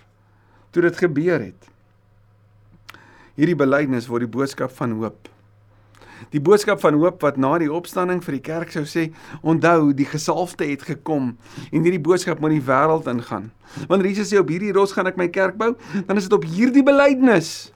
toe 0.71 0.82
dit 0.82 0.97
gebeur 0.97 1.40
het. 1.40 1.72
Hierdie 3.43 3.59
belydenis 3.59 4.07
word 4.07 4.28
die 4.28 4.35
boodskap 4.39 4.71
van 4.78 4.95
hoop 5.02 5.33
die 6.31 6.41
boodskap 6.43 6.81
van 6.83 6.97
hoop 7.00 7.23
wat 7.25 7.39
na 7.41 7.57
die 7.61 7.71
opstanding 7.73 8.21
vir 8.25 8.37
die 8.37 8.45
kerk 8.45 8.73
sou 8.75 8.85
sê, 8.89 9.09
onthou, 9.43 9.93
die 9.97 10.07
gesalfde 10.09 10.69
het 10.69 10.85
gekom 10.87 11.33
en 11.71 11.83
hierdie 11.83 12.02
boodskap 12.02 12.43
moet 12.43 12.55
die 12.57 12.65
wêreld 12.67 13.09
ingaan. 13.11 13.50
Wanneer 13.89 14.13
Jesus 14.13 14.31
sê 14.33 14.41
op 14.41 14.52
hierdie 14.52 14.73
rots 14.76 14.95
gaan 14.95 15.11
ek 15.11 15.19
my 15.21 15.28
kerk 15.33 15.59
bou, 15.61 15.73
dan 16.07 16.21
is 16.21 16.28
dit 16.28 16.37
op 16.37 16.47
hierdie 16.47 16.85
belydenis 16.87 17.73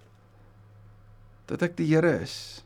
dat 1.51 1.63
ek 1.63 1.77
die 1.79 1.89
Here 1.93 2.17
is. 2.23 2.63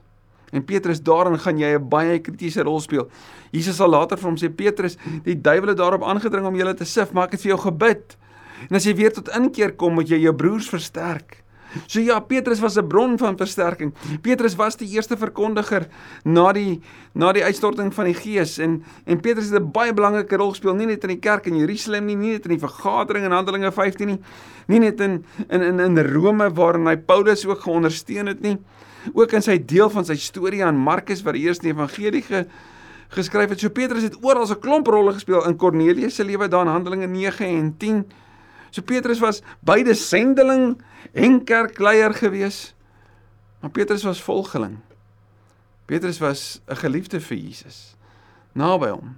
En 0.51 0.65
Petrus, 0.67 1.03
daarin 1.05 1.39
gaan 1.39 1.59
jy 1.59 1.77
'n 1.79 1.89
baie 1.89 2.19
kritiese 2.19 2.63
rol 2.65 2.81
speel. 2.81 3.09
Jesus 3.53 3.77
sal 3.77 3.89
later 3.89 4.17
vir 4.17 4.29
hom 4.29 4.37
sê 4.37 4.49
Petrus, 4.49 4.97
die 5.25 5.37
duiwel 5.37 5.69
het 5.69 5.79
daarop 5.79 6.03
aangedring 6.03 6.47
om 6.47 6.57
julle 6.57 6.75
te 6.75 6.85
sif, 6.85 7.13
maar 7.13 7.27
ek 7.27 7.33
het 7.33 7.43
vir 7.43 7.57
jou 7.57 7.61
gebid. 7.71 8.17
En 8.69 8.77
as 8.77 8.85
jy 8.85 8.95
weer 8.95 9.13
tot 9.13 9.29
inkeer 9.29 9.73
kom, 9.73 9.95
moet 9.95 10.09
jy 10.09 10.19
jou 10.19 10.35
broers 10.35 10.69
versterk. 10.69 11.45
So 11.87 12.01
ja, 12.01 12.21
Petrus 12.21 12.61
was 12.61 12.77
'n 12.77 12.87
bron 12.87 13.19
van 13.19 13.37
versterking. 13.37 13.95
Petrus 14.21 14.57
was 14.57 14.77
die 14.77 14.89
eerste 14.89 15.17
verkondiger 15.17 15.89
na 16.25 16.53
die 16.53 16.81
na 17.13 17.33
die 17.33 17.45
uitstorting 17.45 17.95
van 17.95 18.05
die 18.05 18.15
Gees 18.15 18.59
en 18.59 18.85
en 19.05 19.21
Petrus 19.21 19.51
het 19.51 19.63
'n 19.63 19.71
baie 19.73 19.95
belangrike 19.95 20.37
rol 20.37 20.51
gespeel 20.51 20.75
nie 20.75 20.87
net 20.87 21.03
in 21.03 21.09
die 21.09 21.19
kerk 21.19 21.47
in 21.47 21.57
Jerusalem 21.57 22.07
nie, 22.07 22.17
nie 22.17 22.33
net 22.33 22.45
in 22.45 22.59
die 22.59 22.67
vergadering 22.67 23.25
in 23.25 23.33
Handelinge 23.33 23.73
15 23.73 24.07
nie, 24.07 24.21
nie 24.67 24.79
net 24.79 25.01
in 25.01 25.25
in 25.49 25.63
in 25.63 25.81
in 25.81 25.99
Rome 25.99 26.51
waarin 26.51 26.87
hy 26.87 26.97
Paulus 26.97 27.47
ook 27.47 27.61
geondersteun 27.61 28.27
het 28.27 28.41
nie, 28.41 28.59
ook 29.13 29.33
in 29.33 29.43
sy 29.43 29.59
deel 29.59 29.91
van 29.91 30.05
sy 30.05 30.17
storie 30.17 30.65
aan 30.65 30.77
Markus 30.77 31.23
wat 31.23 31.35
die 31.35 31.43
eerste 31.43 31.69
evangelie 31.69 32.23
ge 32.23 32.47
geskryf 33.11 33.49
het. 33.49 33.61
So 33.61 33.71
Petrus 33.71 34.03
het 34.03 34.17
oral 34.23 34.47
'n 34.47 34.61
klomp 34.61 34.87
rolle 34.87 35.13
gespeel 35.13 35.47
in 35.47 35.57
Kornelius 35.57 36.15
se 36.15 36.25
lewe 36.25 36.49
daar 36.49 36.67
in 36.67 36.73
Handelinge 36.73 37.07
9 37.07 37.47
en 37.47 37.77
10. 37.77 38.05
So 38.71 38.83
Petrus 38.83 39.21
was 39.21 39.43
beide 39.61 39.95
sendeling 39.95 40.83
en 41.13 41.45
kerkleier 41.45 42.15
gewees. 42.15 42.75
Maar 43.61 43.71
Petrus 43.71 44.03
was 44.03 44.23
volgeling. 44.23 44.79
Petrus 45.87 46.19
was 46.19 46.61
'n 46.67 46.77
geliefde 46.77 47.21
vir 47.21 47.37
Jesus. 47.37 47.97
Naby 48.53 48.89
hom. 48.89 49.17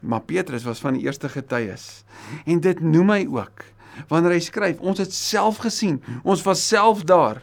Maar 0.00 0.20
Petrus 0.20 0.64
was 0.64 0.80
van 0.80 0.92
die 0.92 1.02
eerste 1.02 1.28
getuies. 1.28 2.04
En 2.44 2.60
dit 2.60 2.80
noem 2.80 3.10
hy 3.10 3.26
ook 3.30 3.64
wanneer 4.08 4.36
hy 4.36 4.40
skryf, 4.40 4.80
ons 4.80 4.98
het 4.98 5.12
self 5.12 5.56
gesien, 5.56 6.02
ons 6.24 6.42
was 6.42 6.68
self 6.68 7.04
daar. 7.04 7.42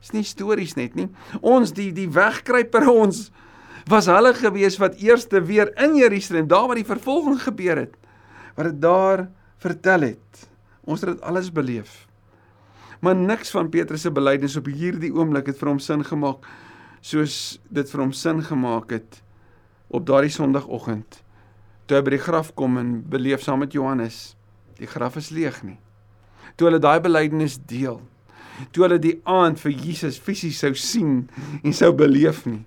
Dis 0.00 0.12
nie 0.12 0.24
stories 0.24 0.74
net 0.76 0.94
nie. 0.94 1.08
Ons 1.40 1.72
die 1.72 1.92
die 1.92 2.08
wegkruiper 2.08 2.88
ons 2.88 3.30
was 3.88 4.08
hulle 4.08 4.32
gewees 4.34 4.78
wat 4.80 4.96
eerste 4.96 5.42
weer 5.44 5.70
in 5.80 5.96
Jerusalem, 5.96 6.48
daar 6.48 6.66
waar 6.66 6.80
die 6.80 6.88
vervolging 6.88 7.36
gebeur 7.42 7.76
het, 7.76 7.96
wat 8.56 8.70
dit 8.70 8.80
daar 8.80 9.26
vertel 9.60 10.00
het. 10.00 10.48
Ons 10.84 11.04
het 11.04 11.14
dit 11.14 11.24
alles 11.24 11.50
beleef. 11.52 12.04
Maar 13.00 13.16
niks 13.16 13.50
van 13.50 13.68
Petrus 13.68 14.04
se 14.04 14.12
belydenis 14.12 14.56
op 14.56 14.68
hierdie 14.70 15.12
oomblik 15.14 15.50
het 15.50 15.58
vir 15.60 15.72
hom 15.72 15.80
sin 15.82 16.04
gemaak 16.04 16.46
soos 17.04 17.58
dit 17.68 17.90
vir 17.90 18.00
hom 18.00 18.12
sin 18.16 18.40
gemaak 18.44 18.94
het 18.96 19.20
op 19.92 20.06
daardie 20.08 20.32
Sondagoggend 20.32 21.20
toe 21.84 21.98
hy 21.98 22.04
by 22.06 22.14
die 22.14 22.22
graf 22.24 22.54
kom 22.56 22.78
en 22.80 22.94
beleef 23.12 23.42
saam 23.44 23.60
met 23.60 23.76
Johannes 23.76 24.36
die 24.78 24.88
graf 24.88 25.18
is 25.20 25.28
leeg 25.30 25.60
nie. 25.62 25.76
Toe 26.56 26.66
hulle 26.70 26.80
daai 26.82 26.98
belydenis 27.04 27.58
deel. 27.68 28.00
Toe 28.72 28.86
hulle 28.86 28.98
die 29.02 29.18
aand 29.28 29.60
vir 29.60 29.74
Jesus 29.84 30.16
fisies 30.18 30.62
sou 30.64 30.72
sien 30.78 31.26
en 31.62 31.76
sou 31.76 31.92
beleef 31.94 32.44
nie 32.48 32.62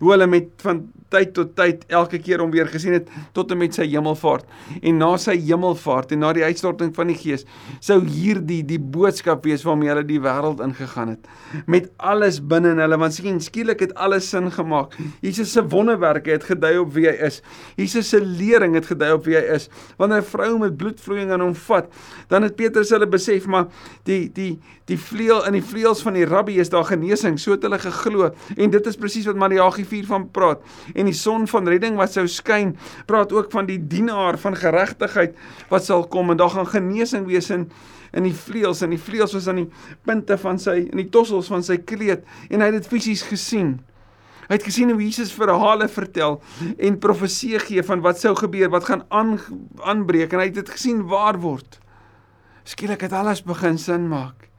hoe 0.00 0.14
hulle 0.14 0.26
met 0.30 0.48
van 0.64 0.86
tyd 1.10 1.32
tot 1.34 1.54
tyd 1.58 1.82
elke 1.90 2.20
keer 2.22 2.42
om 2.42 2.52
weer 2.54 2.68
gesien 2.70 2.94
het 2.94 3.08
tot 3.36 3.50
en 3.50 3.58
met 3.60 3.74
sy 3.74 3.86
hemelvaart. 3.90 4.46
En 4.78 5.00
na 5.00 5.10
sy 5.20 5.34
hemelvaart 5.42 6.14
en 6.14 6.22
na 6.22 6.32
die 6.36 6.44
uitstorting 6.46 6.92
van 6.96 7.10
die 7.10 7.18
gees 7.18 7.44
sou 7.82 7.98
hierdie 8.06 8.60
die 8.66 8.78
boodskap 8.80 9.44
wees 9.48 9.64
waarmee 9.66 9.90
hulle 9.90 10.06
die 10.06 10.20
wêreld 10.22 10.62
ingegaan 10.64 11.16
het. 11.16 11.30
Met 11.70 11.90
alles 11.98 12.40
binne 12.40 12.74
in 12.76 12.82
hulle 12.82 13.00
want 13.00 13.16
sien 13.16 13.40
skielik 13.42 13.82
het 13.82 13.94
alles 13.98 14.30
sin 14.30 14.50
gemaak. 14.54 14.94
Jesus 15.24 15.52
se 15.56 15.64
wonderwerke 15.66 16.32
het 16.36 16.46
gedui 16.48 16.76
op 16.84 16.94
wie 16.94 17.08
hy 17.08 17.16
is. 17.26 17.40
Jesus 17.76 18.12
se 18.14 18.22
lering 18.22 18.78
het 18.78 18.86
gedui 18.92 19.12
op 19.18 19.26
wie 19.26 19.36
hy 19.38 19.44
is. 19.56 19.68
Wanneer 19.98 20.22
'n 20.22 20.30
vrou 20.30 20.58
met 20.58 20.76
bloedvloeiing 20.76 21.32
aan 21.32 21.40
hom 21.40 21.54
vat 21.54 21.90
dan 22.28 22.42
het 22.42 22.56
Petrus 22.56 22.90
hulle 22.90 23.06
besef 23.06 23.46
maar 23.46 23.66
die 24.04 24.30
die 24.32 24.60
die 24.90 24.98
vleuel 24.98 25.46
in 25.46 25.52
die 25.52 25.62
vleuels 25.62 26.02
van 26.02 26.14
die 26.14 26.26
rabbi 26.26 26.58
is 26.58 26.70
daar 26.70 26.84
genesing 26.84 27.38
so 27.38 27.52
het 27.52 27.62
hulle 27.62 27.78
geglo. 27.78 28.30
En 28.56 28.70
dit 28.70 28.86
is 28.86 28.96
presies 28.96 29.26
wat 29.26 29.36
Mariagie 29.36 29.84
4 29.90 30.08
van 30.10 30.26
praat 30.34 30.64
en 30.94 31.10
die 31.10 31.16
son 31.16 31.46
van 31.50 31.68
redding 31.68 31.98
wat 32.00 32.14
sou 32.16 32.26
skyn 32.30 32.76
praat 33.10 33.34
ook 33.36 33.52
van 33.54 33.68
die 33.68 33.78
dienaar 33.92 34.38
van 34.40 34.58
geregtigheid 34.58 35.36
wat 35.72 35.86
sal 35.86 36.06
kom 36.08 36.32
en 36.32 36.40
daar 36.40 36.54
gaan 36.56 36.70
genesing 36.70 37.28
wees 37.30 37.50
in 37.54 37.68
in 38.16 38.26
die 38.26 38.34
vleuels 38.34 38.82
en 38.82 38.90
die 38.90 38.98
vleuels 38.98 39.36
was 39.36 39.46
aan 39.50 39.62
die 39.62 39.68
punte 40.06 40.38
van 40.40 40.58
sy 40.58 40.80
in 40.88 40.98
die 40.98 41.10
tossels 41.14 41.50
van 41.52 41.62
sy 41.66 41.78
kleed 41.78 42.26
en 42.50 42.62
hy 42.62 42.72
het 42.72 42.80
dit 42.80 42.90
fisies 42.90 43.22
gesien 43.28 43.78
Hy 44.50 44.56
het 44.58 44.64
gesien 44.66 44.90
hoe 44.90 44.98
Jesus 44.98 45.30
verhale 45.30 45.86
vertel 45.86 46.40
en 46.74 46.96
profeseë 46.98 47.60
gee 47.68 47.84
van 47.86 48.02
wat 48.02 48.18
sou 48.18 48.32
gebeur, 48.34 48.66
wat 48.74 48.88
gaan 48.88 49.04
aan 49.14 49.36
aanbreek 49.86 50.34
en 50.34 50.42
hy 50.42 50.48
het 50.48 50.58
dit 50.58 50.72
gesien 50.74 51.04
waar 51.06 51.38
word. 51.38 51.78
Skielik 52.66 53.06
het 53.06 53.14
alles 53.14 53.44
begin 53.46 53.78
sin 53.78 54.10
maak. 54.10 54.49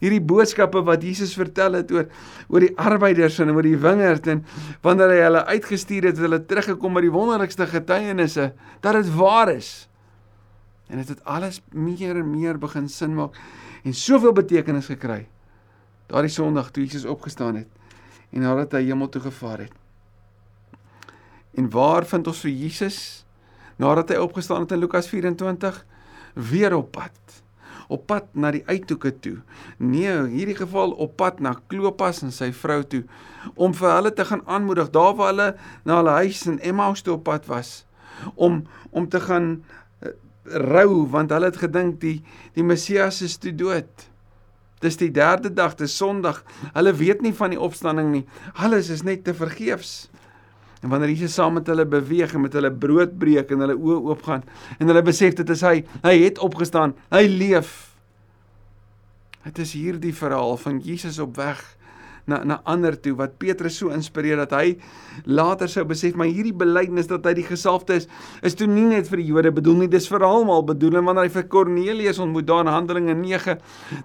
Hierdie 0.00 0.20
boodskappe 0.20 0.82
wat 0.86 1.04
Jesus 1.04 1.34
vertel 1.38 1.78
het 1.80 1.92
oor 1.94 2.08
oor 2.48 2.64
die 2.64 2.72
arbeiders 2.78 3.38
en 3.42 3.52
oor 3.54 3.66
die 3.66 3.78
wingerd 3.80 4.26
en 4.32 4.44
wanneer 4.84 5.14
hy 5.14 5.20
hulle 5.24 5.44
uitgestuur 5.50 6.10
het, 6.10 6.16
het 6.18 6.24
hulle 6.26 6.42
teruggekom 6.46 6.96
met 6.96 7.06
die 7.06 7.14
wonderlikste 7.14 7.66
getuienisse 7.70 8.52
dat 8.84 8.98
dit 8.98 9.14
waar 9.16 9.52
is. 9.54 9.88
En 10.86 11.00
dit 11.02 11.08
het 11.08 11.24
alles 11.24 11.60
meer 11.72 12.16
en 12.16 12.28
meer 12.30 12.58
begin 12.62 12.88
sin 12.88 13.16
maak 13.16 13.38
en 13.86 13.94
soveel 13.94 14.34
betekenis 14.34 14.90
gekry. 14.90 15.26
Daardie 16.06 16.30
Sondag 16.30 16.70
toe 16.70 16.84
Jesus 16.84 17.06
opgestaan 17.08 17.62
het 17.62 17.68
en 18.34 18.42
nadat 18.42 18.74
hy 18.76 18.84
hemel 18.88 19.08
toe 19.08 19.22
gevaar 19.22 19.64
het. 19.66 19.74
En 21.56 21.70
waar 21.72 22.04
vind 22.06 22.26
ons 22.26 22.42
vir 22.44 22.52
Jesus 22.52 22.98
nadat 23.80 24.12
hy 24.12 24.20
opgestaan 24.20 24.66
het 24.66 24.74
in 24.76 24.82
Lukas 24.82 25.08
24 25.08 25.82
weer 26.34 26.76
op 26.76 26.92
pad? 26.92 27.45
Op 27.88 28.06
pad 28.06 28.28
na 28.32 28.50
die 28.54 28.62
uithoeke 28.66 29.12
toe. 29.22 29.36
Nee, 29.78 30.10
in 30.10 30.32
hierdie 30.34 30.58
geval 30.58 30.92
op 30.92 31.16
pad 31.16 31.40
na 31.40 31.54
Klopas 31.70 32.22
en 32.26 32.32
sy 32.34 32.50
vrou 32.52 32.82
toe 32.82 33.04
om 33.54 33.74
vir 33.74 33.92
hulle 33.92 34.12
te 34.12 34.24
gaan 34.26 34.42
aanmoedig 34.46 34.90
daar 34.90 35.14
waar 35.14 35.32
hulle 35.32 35.48
na 35.84 36.00
hulle 36.00 36.16
huis 36.22 36.42
in 36.50 36.58
Emmaus 36.60 37.02
toe 37.02 37.14
op 37.14 37.24
pad 37.28 37.46
was 37.46 37.84
om 38.34 38.64
om 38.90 39.08
te 39.08 39.20
gaan 39.20 39.48
uh, 40.02 40.10
rou 40.44 41.06
want 41.12 41.30
hulle 41.30 41.50
het 41.52 41.62
gedink 41.62 42.00
die 42.00 42.18
die 42.58 42.64
Messias 42.64 43.22
is 43.22 43.36
toe 43.38 43.54
dood. 43.54 44.08
Dis 44.84 44.98
die 45.00 45.10
derde 45.10 45.48
dag, 45.52 45.74
dis 45.74 45.96
Sondag. 45.96 46.42
Hulle 46.74 46.92
weet 46.94 47.22
nie 47.24 47.32
van 47.34 47.54
die 47.54 47.60
opstanding 47.60 48.10
nie. 48.12 48.24
Alles 48.60 48.90
is 48.92 49.02
net 49.02 49.24
te 49.24 49.32
vergeefs. 49.34 50.10
En 50.86 50.92
wanneer 50.92 51.10
Jesus 51.10 51.34
saam 51.34 51.56
met 51.58 51.66
hulle 51.66 51.82
beweeg 51.86 52.30
en 52.34 52.44
met 52.44 52.52
hulle 52.54 52.70
brood 52.70 53.16
breek 53.18 53.50
en 53.50 53.64
hulle 53.64 53.74
oë 53.74 53.96
oopgaan 54.12 54.44
en 54.78 54.86
hulle 54.86 55.00
besef 55.02 55.34
dit 55.34 55.48
is 55.50 55.64
hy, 55.66 55.80
hy 56.04 56.12
het 56.20 56.38
opgestaan, 56.46 56.92
hy 57.10 57.24
leef. 57.26 57.72
Dit 59.48 59.58
is 59.64 59.72
hierdie 59.74 60.14
verhaal 60.14 60.54
van 60.62 60.78
Jesus 60.84 61.18
op 61.18 61.34
weg 61.40 61.64
na 62.26 62.42
na 62.44 62.58
ander 62.66 62.96
toe 62.98 63.14
wat 63.18 63.36
Petrus 63.38 63.78
so 63.78 63.92
inspireer 63.94 64.40
dat 64.42 64.52
hy 64.56 64.74
later 65.30 65.70
sou 65.70 65.84
besef 65.86 66.16
maar 66.18 66.26
hierdie 66.26 66.54
belydenis 66.54 67.06
dat 67.10 67.26
hy 67.28 67.36
die 67.38 67.46
gesalfde 67.46 68.00
is 68.00 68.08
is 68.46 68.56
toe 68.58 68.66
nie 68.70 68.86
net 68.90 69.06
vir 69.10 69.22
die 69.22 69.28
Jode 69.30 69.52
bedoel 69.54 69.84
nie 69.84 69.90
dis 69.90 70.08
vir 70.10 70.24
almal 70.26 70.64
bedoel. 70.66 70.98
En 70.98 71.06
wanneer 71.06 71.28
hy 71.28 71.32
vir 71.36 71.46
Kornelius 71.52 72.18
ontmoet 72.22 72.46
daar 72.48 72.64
in 72.64 72.72
Handelinge 72.72 73.14
9 73.14 73.58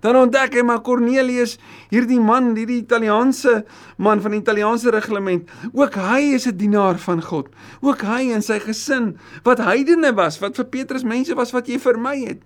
dan 0.05 0.19
ontdek 0.19 0.59
hy 0.59 0.65
maar 0.65 0.83
Kornelius 0.85 1.57
hierdie 1.93 2.19
man 2.21 2.53
hierdie 2.55 2.81
Italiaanse 2.83 3.63
man 3.97 4.21
van 4.21 4.35
die 4.35 4.41
Italiaanse 4.43 4.93
reglement 4.93 5.49
ook 5.73 5.97
hy 5.97 6.37
is 6.37 6.47
'n 6.47 6.57
dienaar 6.57 7.01
van 7.01 7.21
God. 7.21 7.49
Ook 7.81 8.05
hy 8.05 8.31
en 8.33 8.41
sy 8.41 8.59
gesin 8.59 9.17
wat 9.43 9.57
heidene 9.57 10.13
was 10.13 10.39
wat 10.39 10.55
vir 10.55 10.65
Petrus 10.65 11.03
mense 11.03 11.33
was 11.35 11.53
wat 11.53 11.67
jy 11.67 11.79
vir 11.79 11.97
my 11.97 12.17
het 12.21 12.45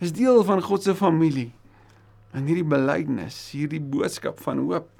is 0.00 0.12
deel 0.12 0.44
van 0.44 0.62
God 0.62 0.82
se 0.82 0.94
familie. 0.94 1.52
En 2.32 2.46
hierdie 2.46 2.64
belydenis 2.64 3.50
hierdie 3.50 3.82
boodskap 3.82 4.38
van 4.40 4.58
hoop 4.58 4.97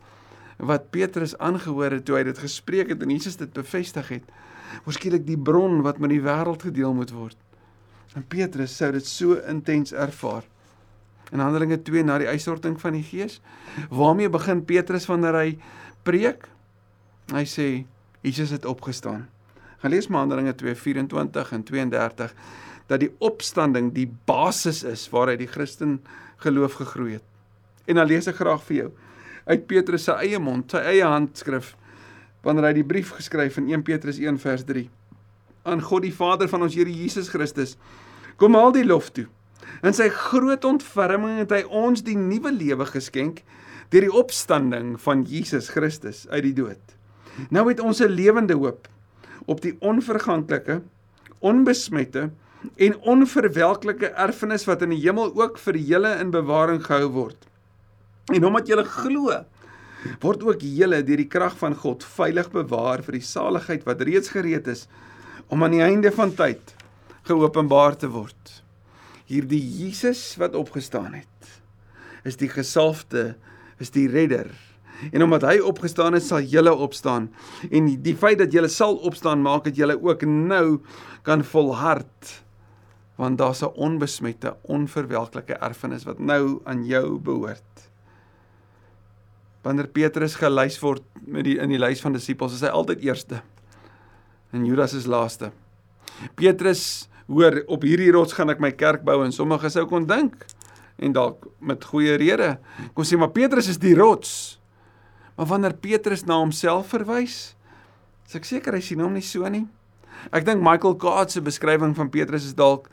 wat 0.58 0.90
Petrus 0.90 1.36
aangehoor 1.38 1.94
het 1.98 2.04
toe 2.04 2.18
hy 2.18 2.24
dit 2.26 2.38
gespreek 2.42 2.90
het 2.92 3.02
en 3.02 3.12
Jesus 3.14 3.38
dit 3.38 3.52
bevestig 3.54 4.10
het. 4.10 4.24
Waarskynlik 4.84 5.24
die 5.26 5.38
bron 5.38 5.82
wat 5.86 6.00
met 6.02 6.10
die 6.12 6.22
wêreld 6.22 6.66
gedeel 6.66 6.94
moet 6.94 7.12
word. 7.14 7.38
En 8.18 8.26
Petrus 8.26 8.74
sou 8.76 8.90
dit 8.92 9.06
so 9.06 9.38
intens 9.48 9.94
ervaar. 9.94 10.42
In 11.30 11.42
Handelinge 11.44 11.78
2 11.84 12.02
na 12.08 12.18
die 12.18 12.28
uitsorting 12.28 12.78
van 12.80 12.96
die 12.96 13.04
Gees, 13.04 13.38
waarmee 13.92 14.30
begin 14.32 14.64
Petrus 14.64 15.06
wanneer 15.06 15.36
hy 15.36 15.48
preek? 16.02 16.48
Hy 17.30 17.44
sê 17.46 17.68
Jesus 18.24 18.50
het 18.50 18.64
opgestaan. 18.66 19.28
Gaan 19.78 19.92
lees 19.94 20.08
maar 20.08 20.24
Handelinge 20.26 20.56
2:24 20.58 21.52
en 21.52 21.62
32 21.62 22.34
dat 22.88 23.00
die 23.00 23.12
opstanding 23.20 23.92
die 23.94 24.08
basis 24.24 24.82
is 24.82 25.04
waaruit 25.12 25.38
die 25.38 25.50
Christen 25.50 26.00
geloof 26.36 26.80
gegroei 26.80 27.12
het. 27.12 27.24
En 27.84 28.00
dan 28.00 28.08
lees 28.08 28.26
ek 28.26 28.40
graag 28.40 28.64
vir 28.64 28.76
jou 28.76 28.88
uit 29.48 29.66
Petrus 29.66 30.04
se 30.04 30.14
eie 30.20 30.38
mond, 30.38 30.70
sy 30.70 30.82
eie 30.92 31.04
handskrif 31.04 31.74
wanneer 32.44 32.68
hy 32.68 32.76
die 32.78 32.86
brief 32.86 33.14
geskryf 33.16 33.58
in 33.58 33.68
1 33.72 33.82
Petrus 33.86 34.20
1 34.22 34.38
vers 34.42 34.64
3 34.68 34.88
aan 35.68 35.82
God 35.82 36.04
die 36.06 36.14
Vader 36.14 36.48
van 36.48 36.64
ons 36.64 36.76
Here 36.78 36.92
Jesus 36.92 37.30
Christus 37.32 37.76
kom 38.40 38.56
al 38.56 38.72
die 38.72 38.86
lof 38.86 39.10
toe. 39.12 39.26
In 39.84 39.94
sy 39.94 40.08
groot 40.12 40.64
ontferming 40.64 41.40
het 41.42 41.52
hy 41.54 41.62
ons 41.66 42.04
die 42.06 42.16
nuwe 42.18 42.52
lewe 42.54 42.86
geskenk 42.88 43.42
deur 43.92 44.06
die 44.06 44.14
opstanding 44.20 44.96
van 45.00 45.24
Jesus 45.28 45.70
Christus 45.72 46.26
uit 46.30 46.44
die 46.50 46.54
dood. 46.56 46.80
Nou 47.54 47.68
het 47.68 47.80
ons 47.80 48.00
'n 48.00 48.12
lewende 48.12 48.54
hoop 48.54 48.88
op 49.46 49.60
die 49.60 49.76
onverganklike, 49.80 50.82
onbesmette 51.40 52.30
en 52.76 52.98
onverwelklike 53.00 54.06
erfenis 54.06 54.66
wat 54.66 54.82
in 54.82 54.90
die 54.90 55.00
hemel 55.00 55.32
ook 55.34 55.58
vir 55.58 55.76
julle 55.76 56.18
in 56.20 56.30
bewaring 56.30 56.82
gehou 56.84 57.08
word. 57.08 57.47
En 58.28 58.44
omdat 58.44 58.68
julle 58.68 58.84
glo, 58.84 59.32
word 60.20 60.42
ook 60.44 60.62
julle 60.62 61.00
deur 61.02 61.22
die 61.22 61.30
krag 61.30 61.54
van 61.58 61.74
God 61.78 62.04
veilig 62.04 62.50
bewaar 62.52 63.00
vir 63.06 63.16
die 63.18 63.24
saligheid 63.24 63.86
wat 63.88 64.04
reeds 64.04 64.32
gereed 64.34 64.68
is 64.68 64.86
om 65.48 65.64
aan 65.64 65.72
die 65.72 65.84
einde 65.84 66.12
van 66.12 66.34
tyd 66.36 66.74
geopenbaar 67.28 67.96
te 67.96 68.10
word. 68.12 68.52
Hierdie 69.28 69.60
Jesus 69.60 70.36
wat 70.40 70.56
opgestaan 70.56 71.14
het, 71.16 71.52
is 72.28 72.36
die 72.40 72.50
gesalfde, 72.52 73.32
is 73.80 73.92
die 73.92 74.08
redder. 74.12 74.50
En 75.12 75.24
omdat 75.24 75.46
hy 75.48 75.58
opgestaan 75.64 76.16
het, 76.16 76.24
sal 76.26 76.44
julle 76.44 76.72
opstaan. 76.74 77.28
En 77.70 77.90
die 78.02 78.16
feit 78.18 78.40
dat 78.40 78.52
julle 78.52 78.68
sal 78.72 78.98
opstaan 79.08 79.44
maak 79.44 79.68
dat 79.68 79.78
julle 79.78 79.96
ook 79.96 80.26
nou 80.28 80.80
kan 81.24 81.44
volhard 81.44 82.36
want 83.18 83.38
daar's 83.38 83.64
'n 83.66 83.74
onbesmette, 83.74 84.56
onverwelklike 84.62 85.54
erfenis 85.58 86.04
wat 86.04 86.18
nou 86.18 86.60
aan 86.64 86.84
jou 86.86 87.18
behoort 87.18 87.87
wanneer 89.66 89.88
Petrus 89.92 90.36
gelys 90.38 90.78
word 90.82 91.04
met 91.26 91.46
die 91.48 91.56
in 91.60 91.72
die 91.72 91.80
lys 91.80 92.02
van 92.04 92.14
disippels, 92.14 92.54
is 92.54 92.64
hy 92.64 92.72
altyd 92.72 93.02
eerste. 93.06 93.42
En 94.54 94.64
Judas 94.64 94.94
is 94.96 95.08
laaste. 95.10 95.50
Petrus 96.38 97.08
hoor 97.28 97.60
op 97.68 97.84
hierdie 97.84 98.12
rots 98.14 98.34
gaan 98.36 98.50
ek 98.50 98.62
my 98.62 98.70
kerk 98.72 99.04
bou 99.06 99.20
en 99.24 99.34
sommige 99.34 99.70
sou 99.70 99.84
kon 99.90 100.06
dink 100.08 100.46
en 100.98 101.12
dalk 101.14 101.44
met 101.62 101.84
goeie 101.84 102.16
rede 102.18 102.56
kon 102.96 103.06
sê 103.06 103.18
maar 103.20 103.30
Petrus 103.34 103.68
is 103.70 103.80
die 103.82 103.94
rots. 103.98 104.56
Maar 105.38 105.46
wanneer 105.52 105.76
Petrus 105.78 106.24
na 106.26 106.40
homself 106.40 106.88
verwys, 106.90 107.54
is 108.26 108.34
ek 108.34 108.48
seker 108.48 108.74
hy 108.74 108.82
sien 108.82 109.04
hom 109.04 109.14
nie 109.14 109.22
so 109.22 109.46
nie. 109.46 109.68
Ek 110.34 110.42
dink 110.48 110.64
Michael 110.64 110.96
Card 110.98 111.30
se 111.30 111.42
beskrywing 111.44 111.94
van 111.94 112.10
Petrus 112.10 112.48
is 112.48 112.56
dalk 112.58 112.88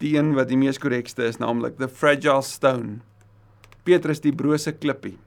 die 0.00 0.14
een 0.16 0.32
wat 0.38 0.48
die 0.48 0.56
mees 0.56 0.80
korrekste 0.80 1.26
is, 1.28 1.36
naamlik 1.42 1.76
the 1.76 1.90
fragile 1.90 2.40
stone. 2.46 3.02
Petrus 3.84 4.22
die 4.24 4.32
brose 4.32 4.72
klippie. 4.72 5.18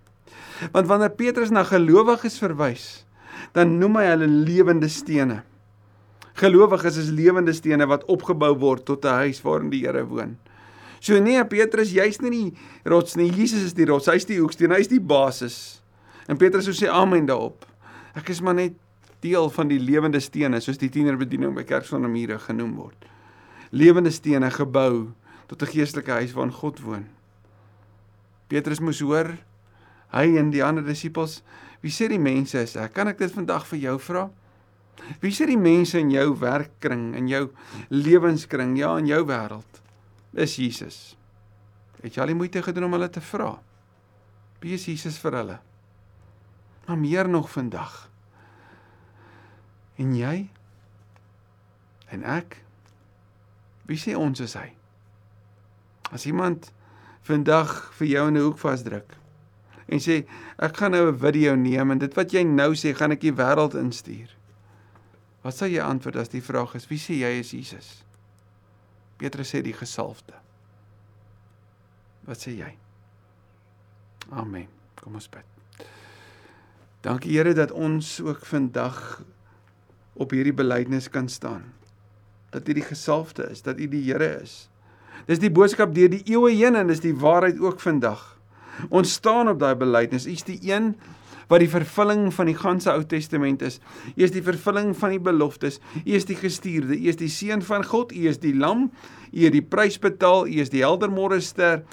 Want 0.71 0.87
wanneer 0.87 1.11
Petrus 1.11 1.49
na 1.49 1.63
gelowiges 1.63 2.37
verwys, 2.39 3.05
dan 3.51 3.77
noem 3.79 3.99
hy 3.99 4.05
hulle 4.11 4.27
lewende 4.27 4.87
stene. 4.87 5.41
Gelowiges 6.39 6.97
is 6.97 7.11
lewende 7.13 7.53
stene 7.53 7.85
wat 7.89 8.05
opgebou 8.09 8.53
word 8.57 8.85
tot 8.85 9.05
'n 9.05 9.25
huis 9.25 9.41
waarin 9.41 9.69
die 9.69 9.85
Here 9.85 10.05
woon. 10.05 10.37
So 10.99 11.19
nee, 11.19 11.45
Petrus, 11.45 11.91
jy's 11.91 12.21
nie 12.21 12.29
die 12.31 12.57
rots 12.87 13.15
nie. 13.15 13.29
Jesus 13.29 13.61
is 13.61 13.73
die 13.73 13.85
rots. 13.85 14.07
Hy's 14.07 14.25
die 14.25 14.39
hoeksteen, 14.39 14.71
hy's 14.71 14.87
die 14.87 15.01
basis. 15.01 15.81
En 16.27 16.37
Petrus 16.37 16.69
sê 16.79 16.87
amen 16.87 17.25
daarop. 17.25 17.65
Ek 18.15 18.29
is 18.29 18.41
maar 18.41 18.55
net 18.55 18.73
deel 19.19 19.49
van 19.49 19.67
die 19.67 19.79
lewende 19.79 20.19
stene 20.19 20.59
soos 20.63 20.77
die 20.77 20.89
tienerbediening 20.89 21.55
by 21.55 21.63
Kerk 21.67 21.85
van 21.85 22.01
die 22.01 22.11
Mure 22.11 22.39
genoem 22.39 22.75
word. 22.75 23.05
Lewende 23.71 24.11
stene 24.11 24.51
gebou 24.51 25.11
tot 25.47 25.61
'n 25.61 25.71
geestelike 25.75 26.11
huis 26.11 26.33
waarin 26.33 26.53
God 26.53 26.79
woon. 26.79 27.05
Petrus 28.47 28.79
moes 28.79 28.99
hoor 28.99 29.37
hy 30.13 30.37
en 30.39 30.51
die 30.53 30.63
ander 30.63 30.85
disippels, 30.85 31.41
wie 31.83 31.91
sê 31.91 32.07
die 32.11 32.21
mense 32.21 32.61
is 32.61 32.77
ek? 32.79 32.93
Kan 32.95 33.11
ek 33.11 33.19
dit 33.19 33.33
vandag 33.33 33.65
vir 33.67 33.81
jou 33.81 33.97
vra? 33.99 34.27
Wie 35.19 35.33
sê 35.35 35.47
die 35.49 35.59
mense 35.59 35.99
in 35.99 36.13
jou 36.13 36.29
werkkring, 36.39 37.11
in 37.17 37.27
jou 37.27 37.47
lewenskring, 37.91 38.77
ja 38.79 38.93
in 39.01 39.09
jou 39.09 39.23
wêreld? 39.27 39.81
Is 40.33 40.55
Jesus. 40.57 40.99
Het 42.01 42.15
jy 42.15 42.23
al 42.23 42.33
die 42.33 42.37
moeite 42.37 42.63
gedoen 42.63 42.87
om 42.87 42.95
hulle 42.97 43.09
te 43.11 43.23
vra? 43.23 43.55
Wie 44.63 44.75
is 44.77 44.87
Jesus 44.87 45.17
vir 45.19 45.37
hulle? 45.41 45.57
Maar 46.87 46.99
meer 46.99 47.29
nog 47.29 47.49
vandag. 47.51 48.05
En 49.99 50.13
jy? 50.15 50.47
En 52.11 52.23
ek? 52.27 52.59
Wie 53.89 53.99
sê 53.99 54.15
ons 54.19 54.39
is 54.43 54.55
hy? 54.55 54.69
As 56.13 56.27
iemand 56.29 56.71
vandag 57.27 57.91
vir 57.99 58.07
jou 58.07 58.27
in 58.27 58.37
'n 58.37 58.43
hoek 58.43 58.59
vasdruk, 58.59 59.15
en 59.93 60.01
sê 60.01 60.23
ek 60.57 60.77
gaan 60.79 60.95
nou 60.95 61.11
'n 61.11 61.19
video 61.19 61.55
neem 61.55 61.91
en 61.91 61.99
dit 62.01 62.13
wat 62.17 62.33
jy 62.33 62.43
nou 62.43 62.73
sê 62.73 62.95
gaan 62.95 63.11
ek 63.11 63.21
die 63.21 63.33
wêreld 63.33 63.75
instuur. 63.77 64.29
Wat 65.43 65.55
sal 65.55 65.67
jy 65.67 65.81
antwoord 65.81 66.15
as 66.15 66.29
die 66.29 66.41
vraag 66.41 66.75
is 66.75 66.87
wie 66.89 66.99
sê 66.99 67.19
jy 67.19 67.39
is 67.39 67.51
Jesus? 67.51 68.03
Petrus 69.17 69.53
sê 69.53 69.61
die 69.61 69.73
gesalfde. 69.73 70.33
Wat 72.25 72.37
sê 72.37 72.55
jy? 72.57 72.73
Amen. 74.31 74.67
Kom 74.95 75.15
ons 75.15 75.29
bid. 75.29 75.87
Dankie 77.03 77.35
Here 77.35 77.53
dat 77.53 77.71
ons 77.71 78.21
ook 78.21 78.45
vandag 78.45 79.21
op 80.13 80.31
hierdie 80.31 80.53
belydenis 80.55 81.09
kan 81.09 81.29
staan. 81.29 81.73
Dat 82.49 82.67
U 82.69 82.73
die 82.73 82.85
gesalfde 82.85 83.49
is, 83.51 83.61
dat 83.61 83.79
U 83.79 83.87
die 83.87 84.03
Here 84.11 84.39
is. 84.41 84.69
Dis 85.27 85.39
die 85.39 85.51
boodskap 85.51 85.93
deur 85.93 86.09
die 86.09 86.23
eeue 86.31 86.53
heen 86.55 86.75
en 86.75 86.87
dis 86.87 87.03
die 87.03 87.15
waarheid 87.15 87.59
ook 87.59 87.79
vandag 87.79 88.32
Ons 88.89 89.13
staan 89.19 89.49
op 89.51 89.59
daai 89.59 89.75
belydenis. 89.75 90.27
U 90.27 90.31
is 90.31 90.45
die 90.47 90.59
een 90.71 90.93
wat 91.51 91.59
die 91.59 91.69
vervulling 91.69 92.29
van 92.33 92.47
die 92.49 92.57
ganse 92.57 92.91
Ou 92.91 93.03
Testament 93.05 93.61
is. 93.61 93.79
U 94.15 94.23
is 94.25 94.33
die 94.33 94.43
vervulling 94.43 94.93
van 94.97 95.13
die 95.13 95.21
beloftes. 95.21 95.79
U 96.03 96.13
is 96.15 96.25
die 96.29 96.37
gestuurde. 96.39 96.95
U 96.95 97.09
is 97.11 97.19
die 97.19 97.31
seun 97.31 97.61
van 97.65 97.85
God. 97.85 98.13
U 98.15 98.27
is 98.29 98.39
die 98.41 98.55
lam. 98.55 98.87
U 99.31 99.43
het 99.43 99.55
die 99.55 99.65
prys 99.65 99.99
betaal. 100.01 100.47
U 100.47 100.61
is 100.63 100.71
die 100.73 100.83
helder 100.85 101.11
môre 101.13 101.41
ster. 101.43 101.83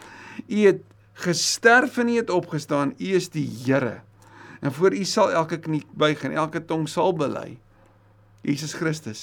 U 0.47 0.63
het 0.65 0.85
gesterf 1.21 1.99
en 2.01 2.09
u 2.09 2.17
het 2.21 2.31
opgestaan. 2.31 2.95
U 2.99 3.17
is 3.19 3.29
die 3.29 3.49
Here. 3.65 4.01
En 4.61 4.73
voor 4.73 4.95
u 4.95 5.05
sal 5.05 5.33
elke 5.33 5.59
knie 5.59 5.83
buig 5.97 6.23
en 6.25 6.37
elke 6.37 6.65
tong 6.65 6.89
sal 6.89 7.15
bely. 7.17 7.59
Jesus 8.45 8.75
Christus 8.77 9.23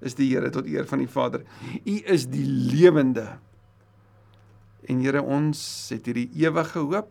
is 0.00 0.14
die 0.18 0.28
Here 0.34 0.50
tot 0.50 0.66
eer 0.66 0.86
van 0.86 1.02
die 1.02 1.10
Vader. 1.10 1.42
U 1.82 1.96
is 2.04 2.26
die 2.30 2.46
lewende. 2.46 3.38
En 4.86 5.02
Here, 5.02 5.22
ons 5.22 5.58
het 5.92 6.06
hierdie 6.06 6.28
ewige 6.38 6.78
hoop. 6.78 7.10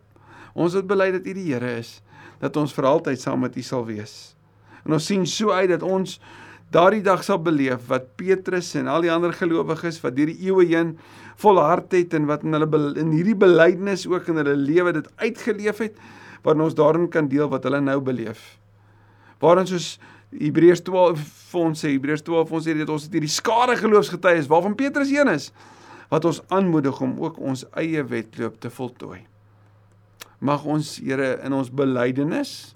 Ons 0.55 0.77
het 0.77 0.87
bely 0.87 1.09
dat 1.15 1.27
U 1.27 1.35
die 1.35 1.49
Here 1.49 1.75
is, 1.81 1.99
dat 2.39 2.55
ons 2.59 2.73
vir 2.75 2.87
altyd 2.87 3.19
saam 3.19 3.43
met 3.43 3.55
U 3.59 3.63
sal 3.65 3.85
wees. 3.87 4.35
En 4.85 4.95
ons 4.95 5.05
sien 5.11 5.25
so 5.27 5.51
uit 5.51 5.69
dat 5.73 5.83
ons 5.83 6.19
daardie 6.73 7.03
dag 7.05 7.23
sal 7.23 7.39
beleef 7.43 7.85
wat 7.91 8.07
Petrus 8.19 8.71
en 8.79 8.89
al 8.91 9.05
die 9.05 9.11
ander 9.13 9.33
gelowiges 9.35 9.99
wat 10.03 10.15
deur 10.17 10.31
die 10.31 10.47
eeue 10.47 10.65
heen 10.71 10.95
volhard 11.41 11.93
het 11.93 12.15
en 12.17 12.25
wat 12.29 12.43
in 12.43 12.57
hulle 12.57 12.81
in 12.99 13.13
hierdie 13.13 13.37
belydenis 13.37 14.05
ook 14.09 14.31
in 14.31 14.41
hulle 14.41 14.55
lewe 14.59 14.95
dit 14.97 15.07
uitgeleef 15.21 15.83
het, 15.83 15.99
waarin 16.43 16.65
ons 16.65 16.77
daarin 16.77 17.07
kan 17.11 17.29
deel 17.29 17.49
wat 17.51 17.65
hulle 17.67 17.81
nou 17.83 17.99
beleef. 18.03 18.55
Waarin 19.43 19.67
soos 19.69 19.95
Hebreërs 20.35 20.81
12 20.87 21.21
vir 21.51 21.61
ons 21.61 21.83
sê 21.83 21.93
Hebreërs 21.93 22.25
12 22.25 22.53
ons 22.57 22.65
sê 22.67 22.75
dat 22.77 22.91
ons 22.91 23.05
het 23.07 23.13
hierdie 23.15 23.31
skare 23.31 23.77
geloofsgetuies 23.79 24.49
waarvan 24.51 24.75
Petrus 24.79 25.11
een 25.13 25.31
is 25.31 25.51
wat 26.09 26.25
ons 26.25 26.41
aanmoedig 26.53 27.01
om 27.01 27.15
ook 27.21 27.39
ons 27.39 27.65
eie 27.79 28.03
wedloop 28.03 28.59
te 28.61 28.69
voltooi. 28.69 29.23
Mag 30.39 30.65
ons 30.65 30.97
Here 31.01 31.35
in 31.43 31.53
ons 31.53 31.71
belydenis 31.71 32.75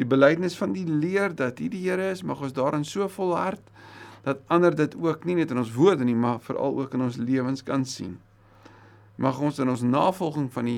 die 0.00 0.06
belydenis 0.08 0.56
van 0.56 0.72
die 0.72 0.86
leer 0.88 1.34
dat 1.36 1.60
U 1.60 1.68
die 1.68 1.82
Here 1.84 2.10
is, 2.14 2.22
mag 2.24 2.40
ons 2.40 2.54
daarin 2.56 2.86
so 2.88 3.08
volhard 3.12 3.60
dat 4.24 4.40
ander 4.52 4.74
dit 4.76 4.94
ook 4.96 5.24
nie 5.28 5.36
net 5.38 5.52
in 5.52 5.60
ons 5.60 5.72
woorde 5.72 6.04
nie, 6.04 6.16
maar 6.16 6.40
veral 6.44 6.76
ook 6.80 6.94
in 6.96 7.04
ons 7.04 7.16
lewens 7.20 7.64
kan 7.64 7.84
sien. 7.88 8.18
Mag 9.20 9.40
ons 9.40 9.60
in 9.60 9.68
ons 9.68 9.84
navolging 9.84 10.48
van 10.52 10.68
U 10.68 10.76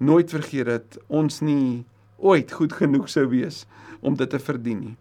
nooit 0.00 0.32
vergeet 0.32 0.68
dat 0.68 0.98
ons 1.08 1.40
nie 1.44 1.84
ooit 2.20 2.52
goed 2.52 2.72
genoeg 2.76 3.08
sou 3.08 3.26
wees 3.32 3.64
om 4.00 4.16
dit 4.16 4.28
te 4.28 4.40
verdien 4.40 4.80
nie, 4.80 4.96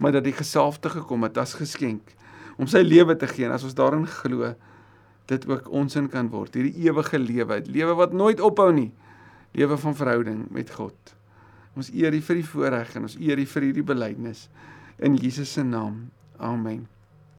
maar 0.00 0.12
dat 0.16 0.24
die 0.24 0.36
gesalfde 0.36 0.92
gekom 0.92 1.24
het 1.24 1.40
as 1.40 1.56
geskenk 1.56 2.14
om 2.60 2.68
sy 2.68 2.82
lewe 2.84 3.16
te 3.16 3.28
gee 3.28 3.48
en 3.48 3.56
as 3.56 3.64
ons 3.64 3.76
daarin 3.76 4.06
glo 4.08 4.52
dit 5.30 5.46
ook 5.48 5.70
ons 5.70 5.96
in 5.96 6.10
kan 6.10 6.28
word 6.32 6.58
hierdie 6.58 6.86
ewige 6.88 7.18
lewe, 7.18 7.62
lewe 7.70 7.96
wat 7.98 8.14
nooit 8.16 8.42
ophou 8.44 8.70
nie, 8.74 8.90
lewe 9.56 9.78
van 9.80 9.96
verhouding 9.96 10.44
met 10.54 10.70
God. 10.74 11.14
Ons 11.78 11.92
eer 11.94 12.14
U 12.14 12.22
vir 12.26 12.40
die 12.42 12.46
voorreg 12.46 12.94
en 12.98 13.06
ons 13.08 13.18
eer 13.18 13.38
U 13.38 13.46
vir 13.54 13.68
hierdie 13.70 13.86
belydenis 13.86 14.48
in 14.98 15.16
Jesus 15.16 15.52
se 15.56 15.64
naam. 15.64 16.08
Amen. 16.38 16.88